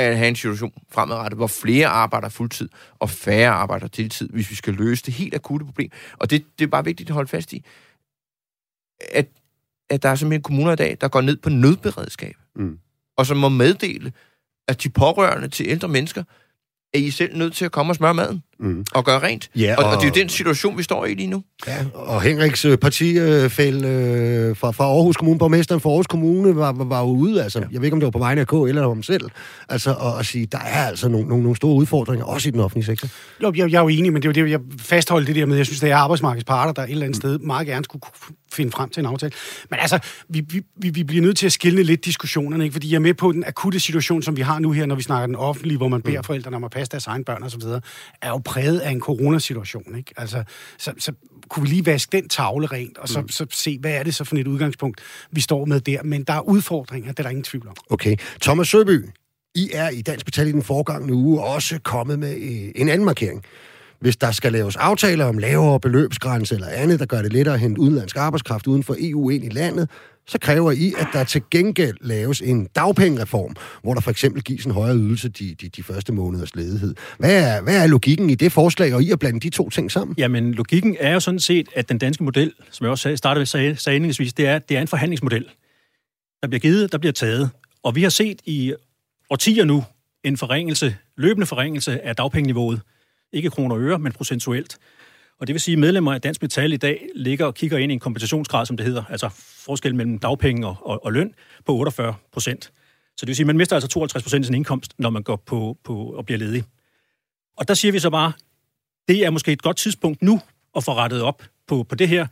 [0.00, 4.54] at have en situation fremadrettet, hvor flere arbejder fuldtid, og færre arbejder deltid, hvis vi
[4.54, 5.90] skal løse det helt akutte problem.
[6.18, 7.64] Og det, det er bare vigtigt at holde fast i,
[9.12, 9.28] at,
[9.90, 12.78] at der er simpelthen kommuner i dag, der går ned på nødberedskab, mm.
[13.16, 14.12] og som må meddele,
[14.68, 16.24] at de pårørende til ældre mennesker,
[16.94, 18.84] er I selv nødt til at komme og smøre maden mm.
[18.94, 19.50] og gøre rent.
[19.56, 21.42] Ja, og, og, og det er jo den situation, vi står i lige nu.
[21.66, 26.72] Ja, og Henriks øh, partifæld øh, fra, fra Aarhus Kommune, borgmesteren for Aarhus Kommune, var,
[26.72, 27.64] var, var ude, altså, ja.
[27.72, 29.30] jeg ved ikke, om det var på vegne af K eller om selv,
[29.68, 32.60] altså at, at sige, der er altså nogle, nogle, nogle store udfordringer, også i den
[32.60, 33.08] offentlige sektor.
[33.42, 35.46] Jo, jeg, jeg er jo enig, men det er jo det, jeg fastholder det der
[35.46, 37.20] med, jeg synes, det er arbejdsmarkedsparter, der et eller andet mm.
[37.20, 38.02] sted meget gerne skulle
[38.52, 39.32] finde frem til en aftale.
[39.70, 40.44] Men altså, vi,
[40.76, 42.72] vi, vi bliver nødt til at skille lidt diskussionerne, ikke?
[42.72, 45.02] fordi jeg er med på den akutte situation, som vi har nu her, når vi
[45.02, 46.24] snakker den offentlige, hvor man beder mm.
[46.24, 47.62] forældrene om at passe deres egen børn osv.,
[48.22, 49.96] er jo præget af en coronasituation.
[49.96, 50.14] Ikke?
[50.16, 50.44] Altså,
[50.78, 51.12] så, så
[51.48, 53.28] kunne vi lige vaske den tavle rent, og så, mm.
[53.28, 56.02] så se, hvad er det så for et udgangspunkt, vi står med der.
[56.02, 57.74] Men der er udfordringer, det er der ingen tvivl om.
[57.90, 58.16] Okay.
[58.40, 59.08] Thomas Søby,
[59.54, 63.04] I er i Dansk Betal i den foregående uge også kommet med øh, en anden
[63.04, 63.44] markering.
[64.00, 67.60] Hvis der skal laves aftaler om lavere beløbsgrænse eller andet, der gør det lettere at
[67.60, 69.90] hente udenlandsk arbejdskraft uden for EU ind i landet,
[70.26, 74.64] så kræver I, at der til gengæld laves en dagpengereform, hvor der for eksempel gives
[74.64, 76.94] en højere ydelse de, de, de første måneders ledighed.
[77.18, 79.92] Hvad er, hvad er logikken i det forslag, og I at blande de to ting
[79.92, 80.14] sammen?
[80.18, 83.76] Jamen, logikken er jo sådan set, at den danske model, som jeg også startede med
[83.76, 85.44] sagde indlægsvis, det er, det er en forhandlingsmodel.
[86.42, 87.50] Der bliver givet, der bliver taget.
[87.82, 88.74] Og vi har set i
[89.30, 89.84] årtier nu
[90.24, 92.80] en forringelse, løbende forringelse af dagpengeniveauet.
[93.32, 94.78] Ikke kroner og øre, men procentuelt.
[95.40, 97.92] Og det vil sige, at medlemmer af Dansk Metal i dag ligger og kigger ind
[97.92, 101.34] i en kompensationsgrad, som det hedder, altså forskel mellem dagpenge og, og, og løn
[101.66, 102.64] på 48 procent.
[103.16, 105.22] Så det vil sige, at man mister altså 52 procent af sin indkomst, når man
[105.22, 106.64] går på, på og bliver ledig.
[107.56, 108.32] Og der siger vi så bare,
[109.08, 110.40] det er måske et godt tidspunkt nu
[110.76, 112.26] at få rettet op på, på det her.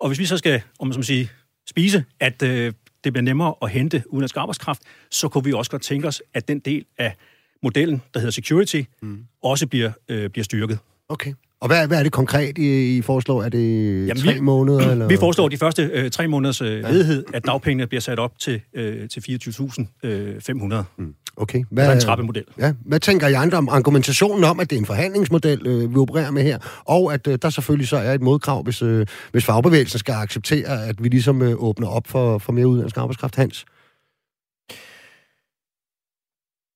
[0.00, 1.30] Og hvis vi så skal, om man skal sige,
[1.66, 2.72] spise, at øh,
[3.04, 6.48] det bliver nemmere at hente udenlandsk arbejdskraft, så kunne vi også godt tænke os, at
[6.48, 7.14] den del af
[7.64, 9.18] modellen, der hedder security, mm.
[9.42, 10.78] også bliver, øh, bliver styrket.
[11.08, 11.32] Okay.
[11.60, 13.42] Og hvad, hvad er det konkret, I, I foreslår?
[13.42, 14.90] Er det Jamen, tre vi- måneder?
[14.90, 15.08] Eller?
[15.08, 18.60] Vi foreslår de første øh, tre måneders øh, ledighed, at dagpengene bliver sat op til,
[18.74, 19.86] øh, til 24.500.
[20.08, 20.84] Øh, 500.
[21.36, 21.58] Okay.
[21.58, 22.44] det Hvad, er en trappemodel.
[22.58, 25.96] Ja, hvad tænker I andre om argumentationen om, at det er en forhandlingsmodel, øh, vi
[25.96, 29.44] opererer med her, og at øh, der selvfølgelig så er et modkrav, hvis, øh, hvis
[29.44, 33.64] fagbevægelsen skal acceptere, at vi ligesom øh, åbner op for, for mere udenlandsk arbejdskraft, Hans?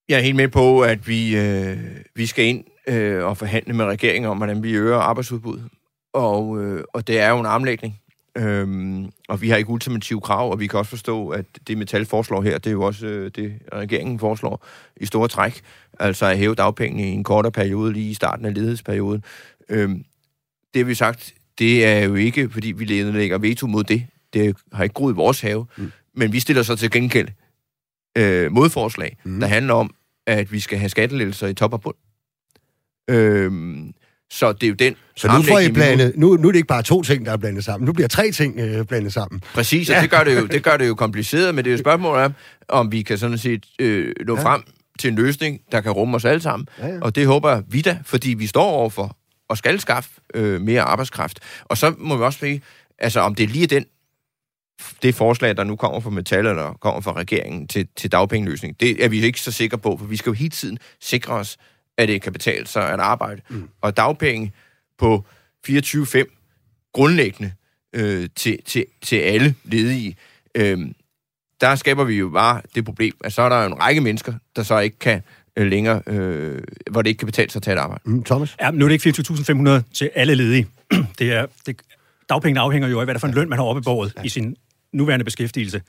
[0.08, 1.78] Jeg er helt med på, at vi, øh,
[2.14, 5.68] vi skal ind øh, og forhandle med regeringen om, hvordan vi øger arbejdsudbuddet.
[6.12, 8.00] Og, øh, og det er jo en armlægning.
[8.36, 12.06] Øhm, og vi har ikke ultimative krav, og vi kan også forstå, at det Metal
[12.06, 15.60] foreslår her, det er jo også øh, det, regeringen foreslår i store træk.
[16.00, 19.24] Altså at hæve dagpengene i en kortere periode, lige i starten af ledighedsperioden.
[19.68, 20.04] Øhm,
[20.74, 24.06] det har vi sagt, det er jo ikke, fordi vi lægger veto mod det.
[24.32, 25.66] Det har ikke groet i vores have.
[25.76, 25.92] Mm.
[26.14, 27.28] Men vi stiller så til gengæld
[28.18, 29.40] øh, modforslag, mm.
[29.40, 29.94] der handler om,
[30.28, 31.94] at vi skal have skattelettelser i top og bund.
[33.10, 33.92] Øhm,
[34.30, 36.66] så det er jo den Så nu får I blandet, nu, nu er det ikke
[36.66, 37.86] bare to ting, der er blandet sammen.
[37.86, 39.42] Nu bliver tre ting øh, blandet sammen.
[39.54, 40.02] Præcis, og ja.
[40.02, 42.34] det, gør det, jo, det gør det jo kompliceret, men det er jo spørgsmålet om,
[42.68, 44.42] om vi kan sådan set øh, nå ja.
[44.42, 44.62] frem
[44.98, 46.68] til en løsning, der kan rumme os alle sammen.
[46.78, 47.00] Ja, ja.
[47.00, 49.16] Og det håber vi da, fordi vi står overfor
[49.48, 51.40] og skal skaffe øh, mere arbejdskraft.
[51.64, 52.62] Og så må vi også sige,
[52.98, 53.84] altså om det er lige den
[55.02, 59.04] det forslag, der nu kommer fra Metal, eller kommer fra regeringen til, til dagpengeløsning, det
[59.04, 61.58] er vi ikke så sikre på, for vi skal jo hele tiden sikre os,
[61.96, 63.42] at det kan betale sig at arbejde.
[63.48, 63.68] Mm.
[63.80, 64.52] Og dagpenge
[64.98, 65.24] på
[65.68, 67.52] 24-5 grundlæggende
[67.92, 70.16] øh, til, til, til alle ledige,
[70.54, 70.78] øh,
[71.60, 74.32] der skaber vi jo bare det problem, at så er der jo en række mennesker,
[74.56, 75.22] der så ikke kan
[75.56, 78.02] øh, længere, øh, hvor det ikke kan betale sig at tage et arbejde.
[78.04, 78.56] Mm, Thomas?
[78.60, 80.66] Ja, nu er det ikke 24.500 til alle ledige.
[81.18, 81.80] Det er, det,
[82.28, 84.12] dagpengene afhænger jo af, hvad det er for en løn, man har oppe i borget
[84.24, 84.56] i sin
[84.92, 85.82] nuværende beskæftigelse.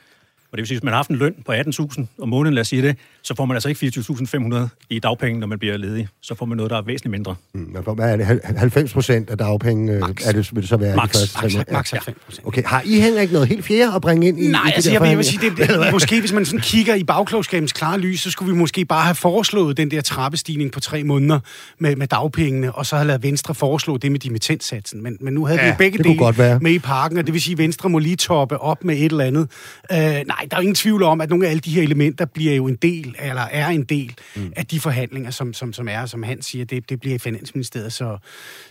[0.51, 2.61] Og det vil sige, hvis man har haft en løn på 18.000 om måneden, lad
[2.61, 6.07] os sige det, så får man altså ikke 24.500 i dagpenge, når man bliver ledig.
[6.21, 7.35] Så får man noget, der er væsentligt mindre.
[7.53, 8.25] Mm, hvad er det?
[8.25, 10.25] Hal- 90 procent af dagpenge øh, Max.
[10.27, 11.11] er det, vil det så være Max.
[11.11, 11.97] de første tre Max, max Ja.
[11.97, 12.47] 90 procent.
[12.47, 15.01] Okay, har I Henrik noget helt fjerde at bringe ind i, Nej, i altså jeg
[15.01, 18.21] vil, jeg vil sige, det, det, måske hvis man sådan kigger i bagklogskabens klare lys,
[18.21, 21.39] så skulle vi måske bare have foreslået den der trappestigning på tre måneder
[21.79, 25.03] med, med dagpengene, og så have lavet Venstre foreslå det med dimittenssatsen.
[25.03, 26.59] Men, men nu havde ja, vi begge det dele godt være.
[26.59, 29.05] med i parken, og det vil sige, at Venstre må lige toppe op med et
[29.05, 29.47] eller andet.
[29.91, 29.97] Øh,
[30.27, 32.55] nej, der er jo ingen tvivl om, at nogle af alle de her elementer bliver
[32.55, 34.53] jo en del, eller er en del mm.
[34.55, 37.93] af de forhandlinger, som, som, som er, som han siger, det, det bliver i Finansministeriet.
[37.93, 38.17] Så,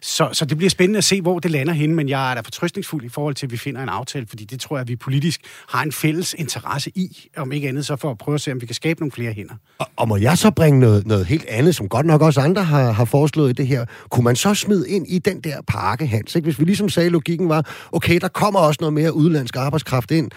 [0.02, 2.40] så, så det bliver spændende at se, hvor det lander henne, men jeg er da
[2.40, 4.96] fortrøstningsfuld i forhold til, at vi finder en aftale, fordi det tror jeg, at vi
[4.96, 8.52] politisk har en fælles interesse i, om ikke andet så for at prøve at se,
[8.52, 9.54] om vi kan skabe nogle flere hænder.
[9.78, 12.64] Og, og må jeg så bringe noget, noget helt andet, som godt nok også andre
[12.64, 13.84] har, har foreslået i det her?
[14.10, 16.34] Kunne man så smide ind i den der pakke, Hans?
[16.34, 16.46] Ikke?
[16.46, 20.30] Hvis vi ligesom sagde, logikken var, okay, der kommer også noget mere udenlandsk arbejdskraft ind.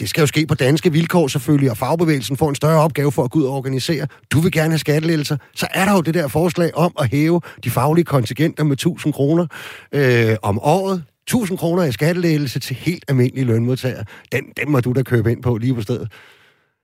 [0.00, 3.24] Det skal jo ske på danske vilkår selvfølgelig, og fagbevægelsen får en større opgave for
[3.24, 4.06] at gå ud og organisere.
[4.30, 5.36] Du vil gerne have skattelettelser.
[5.54, 9.12] Så er der jo det der forslag om at hæve de faglige kontingenter med 1000
[9.12, 9.46] kroner
[9.92, 11.04] øh, om året.
[11.26, 14.04] 1000 kroner i skattelettelse til helt almindelige lønmodtagere.
[14.32, 16.12] Den, den må du da købe ind på lige på stedet.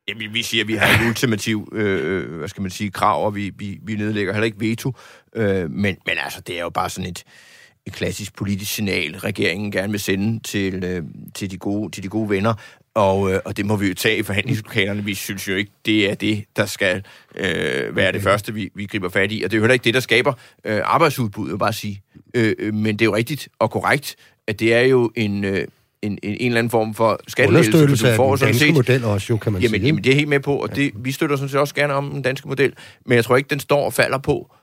[0.09, 3.24] Jamen, vi siger, at vi har et ultimativ, øh, øh, hvad skal man sige, krav,
[3.26, 4.92] og vi, vi, vi nedlægger heller ikke veto.
[5.36, 7.24] Øh, men, men altså, det er jo bare sådan et,
[7.86, 11.02] et klassisk politisk signal, regeringen gerne vil sende til, øh,
[11.34, 12.54] til, de, gode, til de gode venner.
[12.99, 15.05] Og, øh, og det må vi jo tage i forhandlingslokalerne.
[15.05, 17.03] Vi synes jo ikke, det er det, der skal
[17.36, 19.42] øh, være det første, vi, vi griber fat i.
[19.44, 20.32] Og det er jo heller ikke det, der skaber
[20.64, 22.03] øh, arbejdsudbud, jeg vil bare sige.
[22.34, 25.59] Øh, øh, men det er jo rigtigt og korrekt, at det er jo en, øh,
[25.59, 25.68] en,
[26.03, 27.78] en, en eller anden form for skattelettelse.
[27.78, 29.86] for du af får den danske set- model også, jo, kan man Jamen, sige.
[29.86, 32.11] jamen, det er helt med på, og det, vi støtter sådan set også gerne om
[32.11, 32.72] den danske model,
[33.07, 34.55] men jeg tror ikke, den står og falder på,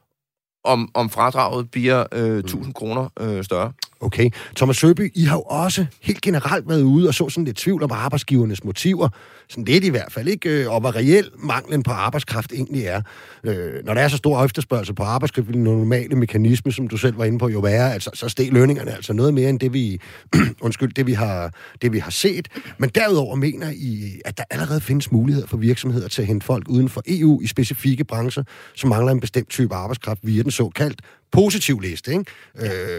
[0.63, 3.71] om, om fradraget bliver øh, 1000 kroner øh, større.
[3.99, 4.29] Okay.
[4.55, 7.83] Thomas Søby, I har jo også helt generelt været ude og så sådan lidt tvivl
[7.83, 9.09] om arbejdsgivernes motiver.
[9.49, 10.49] Sådan lidt i hvert fald, ikke?
[10.49, 13.01] Øh, og hvad reelt manglen på arbejdskraft egentlig er.
[13.43, 16.97] Øh, når der er så stor efterspørgsel på arbejdskraft, vil den normale mekanisme, som du
[16.97, 19.73] selv var inde på, jo være, altså, så steg lønningerne altså noget mere end det,
[19.73, 19.99] vi,
[20.61, 22.47] undskyld, det, vi har, det, vi har set.
[22.77, 26.69] Men derudover mener I, at der allerede findes muligheder for virksomheder til at hente folk
[26.69, 28.43] uden for EU i specifikke brancher,
[28.75, 31.01] som mangler en bestemt type arbejdskraft via den såkaldt
[31.31, 32.11] positiv liste.
[32.11, 32.25] Ikke?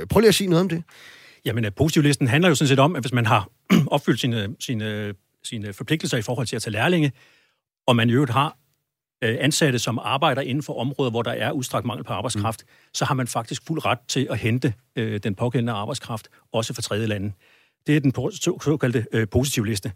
[0.01, 0.83] Øh, prøv lige at sige noget om det.
[1.45, 3.49] Jamen, øh, positivlisten handler jo sådan set om, at hvis man har
[3.87, 5.14] opfyldt sine, sine,
[5.45, 7.12] sine forpligtelser i forhold til at tage lærlinge,
[7.87, 8.57] og man i øvrigt har
[9.24, 12.70] øh, ansatte, som arbejder inden for områder, hvor der er udstrakt mangel på arbejdskraft, mm.
[12.95, 16.83] så har man faktisk fuld ret til at hente øh, den pågældende arbejdskraft, også fra
[16.83, 17.33] tredje lande.
[17.87, 18.14] Det er den
[18.61, 19.93] såkaldte øh, positivliste.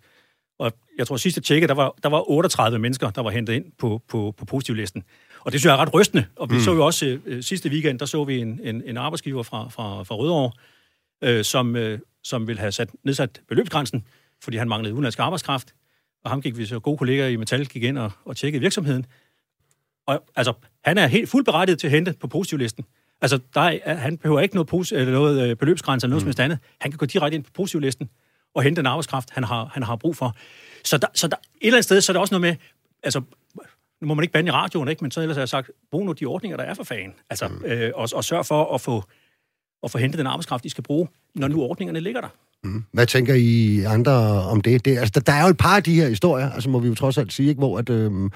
[0.59, 3.53] Og jeg tror, sidst jeg tjekkede, der var, der var 38 mennesker, der var hentet
[3.53, 5.03] ind på, på, på positivlisten.
[5.41, 6.27] Og det synes jeg er ret rystende.
[6.37, 6.61] Og vi mm.
[6.61, 10.03] så jo også øh, sidste weekend, der så vi en, en, en arbejdsgiver fra, fra,
[10.03, 10.53] fra Rødovre,
[11.23, 14.05] øh, som, øh, som ville have sat, nedsat beløbsgrænsen,
[14.43, 15.75] fordi han manglede udenlandsk arbejdskraft.
[16.25, 19.07] Og ham gik vi så gode kolleger i Metal gik ind og, og tjekkede virksomheden.
[20.07, 20.53] Og altså,
[20.85, 22.85] han er helt fuldt berettiget til at hente på positivlisten.
[23.21, 26.33] Altså, der er, han behøver ikke noget, posi- eller noget øh, beløbsgrænse eller noget mm.
[26.33, 26.59] som andet.
[26.81, 28.11] Han kan gå direkte ind på positivlisten
[28.55, 30.37] og hente den arbejdskraft, han har, han har brug for.
[30.85, 32.57] Så, der, så der, et eller andet sted, så er der også noget med,
[33.03, 33.23] altså,
[34.01, 35.05] nu må man ikke bande i radioen, ikke?
[35.05, 37.13] men så ellers har jeg sagt, brug nu de ordninger, der er for fagen.
[37.31, 37.65] Altså, mm.
[37.65, 39.05] øh, og, og sørg for at få,
[39.83, 42.29] at få hentet den arbejdskraft, de skal bruge, når nu ordningerne ligger der.
[42.65, 42.85] Mm.
[42.93, 44.85] Hvad tænker I andre om det?
[44.85, 46.89] det altså, der, der er jo et par af de her historier, altså må vi
[46.89, 47.59] jo trods alt sige, ikke?
[47.59, 48.31] hvor at, øh,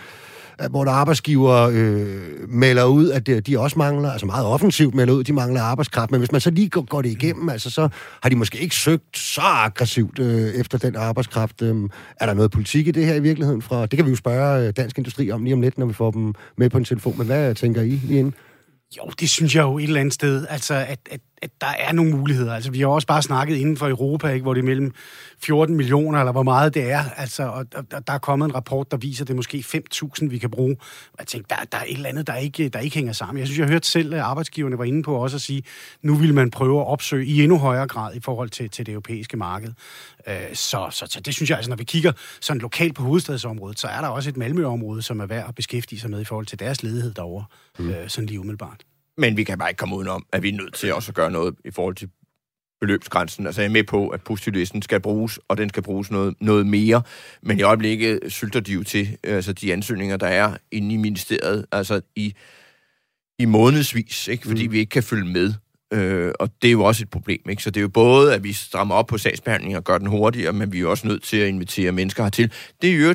[0.70, 5.24] hvor der arbejdsgiver øh, melder ud, at de også mangler, altså meget offensivt melder ud,
[5.24, 7.88] de mangler arbejdskraft, men hvis man så lige går, går det igennem, altså så
[8.22, 11.62] har de måske ikke søgt så aggressivt øh, efter den arbejdskraft.
[11.62, 11.76] Øh,
[12.20, 13.62] er der noget politik i det her i virkeligheden?
[13.62, 15.92] Fra, det kan vi jo spørge øh, Dansk Industri om lige om lidt, når vi
[15.92, 18.34] får dem med på en telefon, men hvad tænker I lige inden?
[18.96, 21.92] Jo, det synes jeg jo et eller andet sted, altså at, at, at der er
[21.92, 22.54] nogle muligheder.
[22.54, 24.92] Altså vi har også bare snakket inden for Europa, ikke, hvor det er mellem
[25.38, 27.04] 14 millioner, eller hvor meget det er.
[27.16, 30.28] Altså, og, og der er kommet en rapport, der viser, at det er måske 5.000,
[30.28, 30.76] vi kan bruge.
[31.18, 33.38] Jeg tænker, der, der er et eller andet, der ikke, der ikke hænger sammen.
[33.38, 35.62] Jeg synes, jeg har hørt selv, at arbejdsgiverne var inde på også at sige,
[36.02, 38.92] nu vil man prøve at opsøge i endnu højere grad i forhold til, til det
[38.92, 39.72] europæiske marked.
[40.28, 43.80] Øh, så, så, så det synes jeg, altså når vi kigger sådan lokalt på hovedstadsområdet,
[43.80, 46.46] så er der også et Malmø-område, som er værd at beskæftige sig med i forhold
[46.46, 47.44] til deres ledighed derovre,
[47.78, 47.90] mm.
[47.90, 48.84] øh, sådan lige umiddelbart.
[49.18, 51.30] Men vi kan bare ikke komme udenom, at vi er nødt til også at gøre
[51.30, 52.08] noget i forhold til
[52.80, 53.46] beløbsgrænsen.
[53.46, 56.66] Altså jeg er med på, at positivlisten skal bruges, og den skal bruges noget, noget
[56.66, 57.02] mere.
[57.42, 61.66] Men i øjeblikket sylter de jo til altså de ansøgninger, der er inde i ministeriet,
[61.72, 62.34] altså i,
[63.38, 64.46] i månedsvis, ikke?
[64.46, 64.72] fordi mm.
[64.72, 65.54] vi ikke kan følge med.
[65.92, 67.40] Øh, og det er jo også et problem.
[67.50, 67.62] Ikke?
[67.62, 70.52] Så det er jo både, at vi strammer op på sagsbehandlingen og gør den hurtigere,
[70.52, 72.52] men vi er jo også nødt til at invitere mennesker hertil.
[72.82, 73.14] Det er jo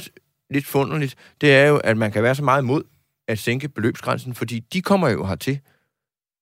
[0.49, 1.15] lidt funderligt.
[1.41, 2.83] Det er jo, at man kan være så meget imod
[3.27, 5.59] at sænke beløbsgrænsen, fordi de kommer jo hertil.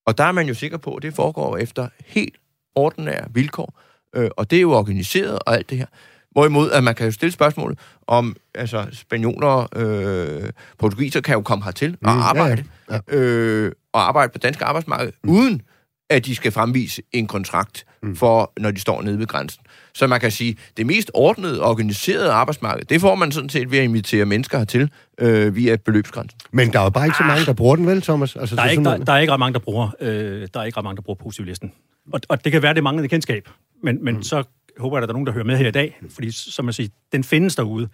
[0.08, 2.36] Og der er man jo sikker på, at det foregår efter helt
[2.76, 3.80] ordinære vilkår.
[4.16, 5.86] Øh, og det er jo organiseret og alt det her.
[6.32, 7.78] Hvorimod, at man kan jo stille spørgsmål
[8.08, 13.18] om, altså, spanioler, øh, portugiser kan jo komme hertil og mm, arbejde, ja, ja.
[13.18, 15.30] Øh, og arbejde på dansk arbejdsmarked, mm.
[15.30, 15.62] uden
[16.10, 18.16] at de skal fremvise en kontrakt, mm.
[18.16, 19.64] for når de står nede ved grænsen.
[19.94, 23.78] Så man kan sige, det mest ordnede, organiserede arbejdsmarked, det får man sådan set ved
[23.78, 26.40] at invitere mennesker hertil øh, via beløbsgrænsen.
[26.52, 28.36] Men der er jo bare ikke så mange, der bruger den, vel, Thomas?
[28.36, 30.64] Altså, der, er ikke, der, der er ikke ret mange, der bruger, øh, der er
[30.64, 31.72] ikke ret mange, der bruger positivlisten.
[32.14, 33.50] Og, og det kan være, det er manglende kendskab.
[33.84, 34.24] Men, men mm.
[34.24, 34.44] så
[34.78, 36.00] håber jeg, at der er nogen, der hører med her i dag.
[36.10, 37.90] Fordi, som man siger, den findes derude.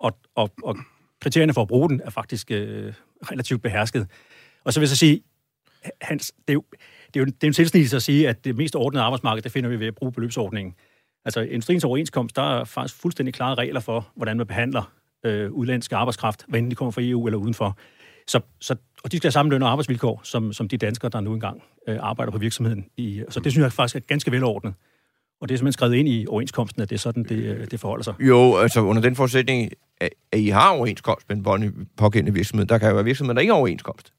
[0.00, 0.76] Og, og, og
[1.22, 2.92] kriterierne for at bruge den er faktisk øh,
[3.22, 4.06] relativt behersket.
[4.64, 5.20] Og så vil jeg sige,
[6.00, 6.64] Hans, det er jo,
[7.16, 9.52] det er jo, det er en tilsnigelse at sige, at det mest ordnede arbejdsmarked, det
[9.52, 10.74] finder vi ved at bruge beløbsordningen.
[11.24, 14.92] Altså, industriens overenskomst, der er faktisk fuldstændig klare regler for, hvordan man behandler
[15.24, 17.78] øh, udlandsk arbejdskraft, hvad enten de kommer fra EU eller udenfor.
[18.26, 21.20] Så, så, og de skal have samme løn og arbejdsvilkår, som, som de danskere, der
[21.20, 22.86] nu engang øh, arbejder på virksomheden.
[22.96, 24.74] I, så det synes jeg faktisk er ganske velordnet.
[25.40, 27.80] Og det er simpelthen skrevet ind i overenskomsten, at det er sådan, det, øh, det
[27.80, 28.14] forholder sig.
[28.20, 32.66] Jo, altså under den forudsætning, at I har overenskomst med en pågældende virksomhed.
[32.66, 34.12] Der kan jo være virksomheder, der ikke har overenskomst,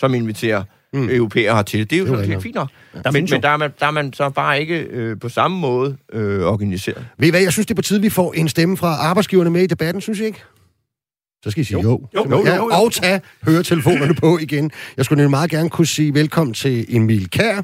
[0.00, 1.10] som inviterer mm.
[1.10, 1.90] europæer hertil.
[1.90, 2.68] Det er jo sådan helt fint nok.
[3.04, 5.58] Der men, men der, er man, der er man så bare ikke øh, på samme
[5.58, 7.06] måde øh, organiseret.
[7.18, 9.50] Ved I hvad, jeg synes, det er på tide, vi får en stemme fra arbejdsgiverne
[9.50, 10.42] med i debatten, synes I ikke?
[11.44, 11.90] Så skal I sige jo.
[11.90, 12.68] Jo, jo, jo, jo, jo.
[12.72, 14.70] Og tage høretelefonerne på igen.
[14.96, 17.62] Jeg skulle nemlig meget gerne kunne sige velkommen til Emil Kær.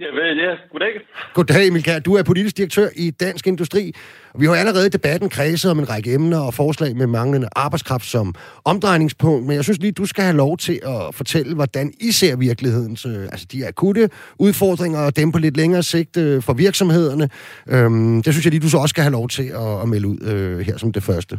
[0.00, 0.06] Ja,
[0.44, 0.92] ja, goddag.
[1.34, 1.98] Goddag, Emil Kjær.
[1.98, 3.92] Du er politisk direktør i Dansk Industri.
[4.40, 8.04] Vi har allerede i debatten kredset om en række emner og forslag med manglende arbejdskraft
[8.04, 8.34] som
[8.64, 12.34] omdrejningspunkt, men jeg synes lige, du skal have lov til at fortælle, hvordan I ser
[12.48, 14.04] virkelighedens, øh, altså de akutte
[14.46, 17.26] udfordringer og dem på lidt længere sigt øh, for virksomhederne.
[17.74, 20.08] Øhm, det synes jeg lige, du så også skal have lov til at, at melde
[20.12, 21.34] ud øh, her som det første.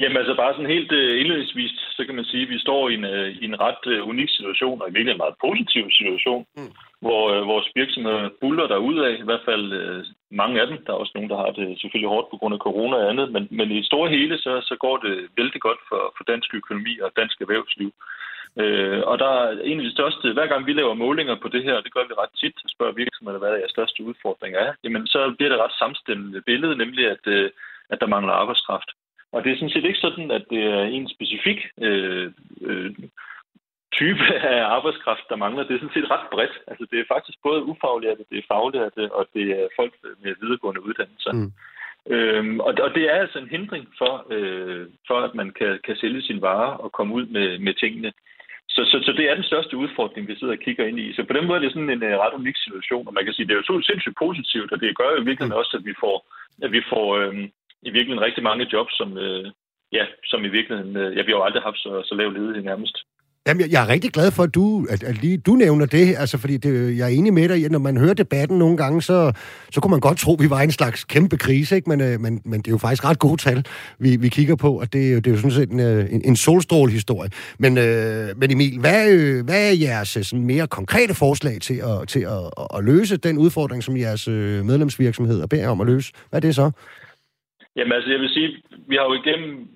[0.00, 2.94] Jamen altså bare sådan helt uh, indledningsvis, så kan man sige, at vi står i
[2.98, 3.04] en,
[3.42, 6.72] i en ret unik situation, og i virkelig en meget positiv situation, mm
[7.04, 10.76] hvor øh, vores virksomheder buller der ud af, i hvert fald øh, mange af dem.
[10.84, 13.32] Der er også nogen, der har det selvfølgelig hårdt på grund af corona og andet,
[13.34, 16.54] men, men i det store hele, så, så går det vældig godt for, for dansk
[16.54, 17.90] økonomi og dansk erhvervsliv.
[18.62, 21.62] Øh, og der er en af de største, hver gang vi laver målinger på det
[21.64, 24.72] her, og det gør vi ret tit, og spørger virksomheder, hvad deres største udfordring er,
[24.84, 27.50] jamen så bliver det ret samstemmende billede, nemlig at, øh,
[27.90, 28.90] at der mangler arbejdskraft.
[29.32, 32.90] Og det er sådan set ikke sådan, at det er en specifik øh, øh,
[33.92, 35.62] type af arbejdskraft, der mangler.
[35.64, 36.56] Det er sådan set ret bredt.
[36.70, 40.84] Altså, det er faktisk både ufaglærte, det er faglærte, og det er folk med videregående
[40.86, 41.32] uddannelser.
[41.32, 41.52] Mm.
[42.14, 45.96] Øhm, og, og det er altså en hindring for, øh, for at man kan, kan
[45.96, 48.12] sælge sine varer og komme ud med, med tingene.
[48.68, 51.12] Så, så, så det er den største udfordring, vi sidder og kigger ind i.
[51.12, 53.34] Så på den måde er det sådan en uh, ret unik situation, og man kan
[53.34, 55.94] sige, det er jo så sindssygt positivt, og det gør jo virkelig også, at vi
[56.00, 56.16] får,
[56.62, 57.34] at vi får, øh,
[57.88, 59.46] i virkeligheden rigtig mange jobs, som, øh,
[59.92, 62.62] ja, som i virkeligheden, øh, ja, vi har jo aldrig haft så, så lav ledighed
[62.62, 62.96] nærmest.
[63.46, 66.14] Jamen, jeg, jeg er rigtig glad for, at du, at, at lige du nævner det,
[66.18, 69.32] altså, fordi det, jeg er enig med dig, når man hører debatten nogle gange, så,
[69.72, 71.90] så kunne man godt tro, at vi var i en slags kæmpe krise, ikke?
[71.90, 73.64] Men, øh, men, men det er jo faktisk ret gode tal,
[73.98, 76.36] vi, vi kigger på, og det, det er jo sådan set en, øh, en, en
[76.36, 77.30] solstrålehistorie.
[77.58, 81.78] Men, øh, men Emil, hvad, øh, hvad er jeres øh, sådan mere konkrete forslag til
[81.90, 85.86] at, til at, at, at løse den udfordring, som jeres øh, medlemsvirksomheder beder om at
[85.86, 86.12] løse?
[86.30, 86.70] Hvad er det så?
[87.76, 88.48] Jamen altså, jeg vil sige,
[88.88, 89.68] vi har jo igennem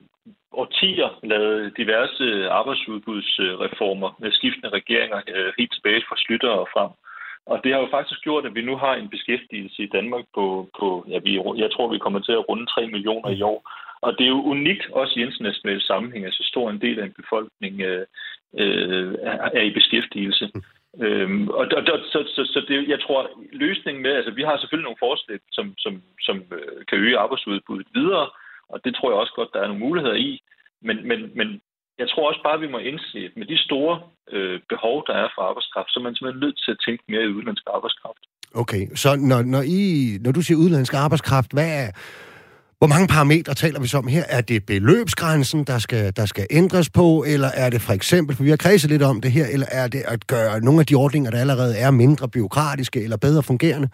[0.63, 6.91] årtier lavet diverse arbejdsudbudsreformer med skiftende regeringer øh, helt tilbage fra Slytter og frem.
[7.47, 10.69] Og det har jo faktisk gjort, at vi nu har en beskæftigelse i Danmark på,
[10.79, 13.61] på ja, vi, jeg tror, vi kommer til at runde 3 millioner i år.
[14.01, 17.05] Og det er jo unikt også i internationale sammenhæng, at så stor en del af
[17.05, 18.07] en befolkning øh,
[18.59, 19.15] øh,
[19.61, 20.51] er i beskæftigelse.
[21.05, 24.89] Øhm, og der, så, så, så det, jeg tror, løsningen med, altså vi har selvfølgelig
[24.89, 28.27] nogle forslag, som, som, som øh, kan øge arbejdsudbuddet videre,
[28.73, 30.31] og det tror jeg også godt, der er nogle muligheder i.
[30.83, 31.49] Men, men, men
[32.01, 33.95] jeg tror også bare, vi må indse, at med de store
[34.35, 37.25] øh, behov, der er for arbejdskraft, så er man simpelthen nødt til at tænke mere
[37.25, 38.23] i udenlandsk arbejdskraft.
[38.62, 39.83] Okay, så når, når, I,
[40.25, 41.89] når du siger udenlandsk arbejdskraft, hvad er,
[42.79, 44.25] hvor mange parametre taler vi så om her?
[44.29, 48.43] Er det beløbsgrænsen, der skal, der skal ændres på, eller er det for eksempel, for
[48.43, 50.95] vi har kredset lidt om det her, eller er det at gøre nogle af de
[50.95, 53.89] ordninger, der allerede er mindre byråkratiske eller bedre fungerende?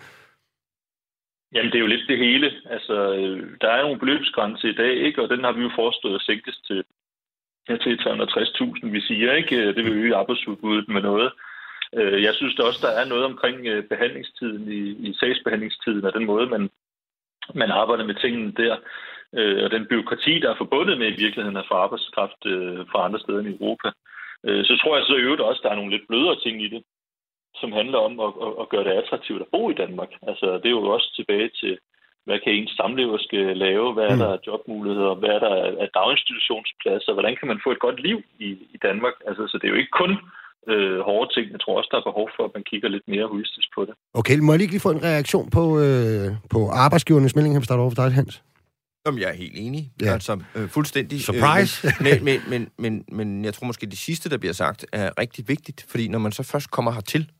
[1.54, 2.52] Jamen, det er jo lidt det hele.
[2.70, 5.22] Altså, øh, der er jo en beløbsgrænse i dag, ikke?
[5.22, 6.84] og den har vi jo forestået at sænkes til,
[7.68, 9.32] ja, til 360.000, vi siger.
[9.32, 9.56] ikke.
[9.56, 11.32] Øh, det vil øge arbejdsudbuddet med noget.
[11.94, 16.24] Øh, jeg synes der også, der er noget omkring behandlingstiden i, i sagsbehandlingstiden, og den
[16.24, 16.70] måde, man,
[17.54, 18.76] man arbejder med tingene der.
[19.64, 22.42] Og den byråkrati, der er forbundet med i virkeligheden af få arbejdskraft
[22.90, 23.88] fra andre steder i Europa.
[24.68, 26.82] Så tror jeg så i øvrigt også, der er nogle lidt blødere ting i det
[27.60, 30.10] som handler om at, at, at gøre det attraktivt at bo i Danmark.
[30.30, 31.72] Altså, det er jo også tilbage til,
[32.26, 34.22] hvad kan ens samlever skal lave, hvad er mm.
[34.22, 38.18] der af jobmuligheder, hvad er der af daginstitutionspladser, hvordan kan man få et godt liv
[38.46, 39.14] i, i Danmark.
[39.28, 40.12] Altså, så det er jo ikke kun
[40.72, 41.46] øh, hårde ting.
[41.54, 43.94] Jeg tror også, der er behov for, at man kigger lidt mere holistisk på det.
[44.20, 47.94] Okay, må jeg lige få en reaktion på, øh, på arbejdsgivernes melding, han starter over
[47.94, 48.34] for dig, Hans?
[49.06, 49.82] Jamen, jeg er helt enig.
[50.02, 50.12] Ja.
[50.12, 51.20] Altså, øh, fuldstændig.
[51.20, 51.88] Surprise!
[51.88, 55.10] Øh, men, men, men, men, men jeg tror måske, det sidste, der bliver sagt, er
[55.18, 57.30] rigtig vigtigt, fordi når man så først kommer hertil,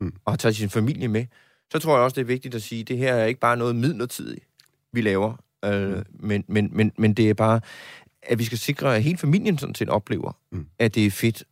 [0.00, 0.12] mm.
[0.24, 1.26] og har taget sin familie med,
[1.72, 3.56] så tror jeg også, det er vigtigt at sige, at det her er ikke bare
[3.56, 4.44] noget midlertidigt,
[4.92, 6.04] vi laver, øh, mm.
[6.12, 7.60] men, men, men, men det er bare,
[8.22, 10.66] at vi skal sikre, at hele familien sådan set oplever, mm.
[10.78, 11.44] at det er fedt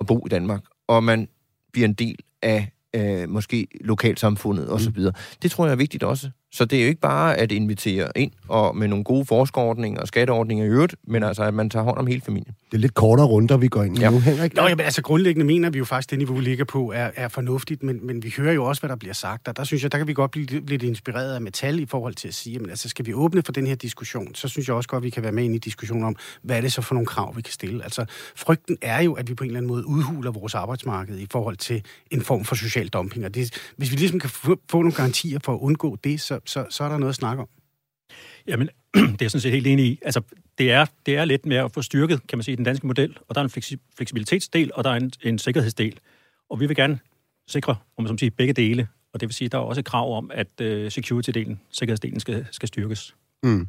[0.00, 1.28] at bo i Danmark, og man
[1.72, 4.98] bliver en del af øh, måske lokalsamfundet osv.
[4.98, 5.12] Mm.
[5.42, 6.30] Det tror jeg er vigtigt også.
[6.54, 10.08] Så det er jo ikke bare at invitere ind og med nogle gode forskerordninger og
[10.08, 12.54] skatteordninger i øvrigt, men altså at man tager hånd om hele familien.
[12.70, 14.10] Det er lidt kortere runder, vi går ind i ja.
[14.10, 14.54] nu, Henrik.
[14.54, 17.10] Nå, jamen, altså grundlæggende mener vi jo faktisk, at det niveau, vi ligger på, er,
[17.16, 19.82] er fornuftigt, men, men vi hører jo også, hvad der bliver sagt, og der synes
[19.82, 22.58] jeg, der kan vi godt blive lidt inspireret af metal i forhold til at sige,
[22.58, 25.04] men altså skal vi åbne for den her diskussion, så synes jeg også godt, at
[25.04, 27.36] vi kan være med ind i diskussionen om, hvad er det så for nogle krav,
[27.36, 27.84] vi kan stille.
[27.84, 28.04] Altså
[28.36, 31.56] frygten er jo, at vi på en eller anden måde udhuler vores arbejdsmarked i forhold
[31.56, 34.92] til en form for social dumping, og det, hvis vi ligesom kan få, få nogle
[34.92, 37.48] garantier for at undgå det, så, så, så er der noget at snakke om.
[38.46, 39.98] Jamen, det er jeg sådan set helt enig i.
[40.02, 40.20] Altså,
[40.58, 43.16] det er, det er lidt med at få styrket, kan man sige, den danske model,
[43.28, 43.50] og der er en
[43.96, 45.98] fleksibilitetsdel, og der er en, en sikkerhedsdel.
[46.50, 46.98] Og vi vil gerne
[47.46, 48.88] sikre, om man som siger, begge dele.
[49.12, 52.20] Og det vil sige, at der er også et krav om, at uh, security-delen, sikkerhedsdelen,
[52.20, 53.14] skal, skal styrkes.
[53.42, 53.66] Mm.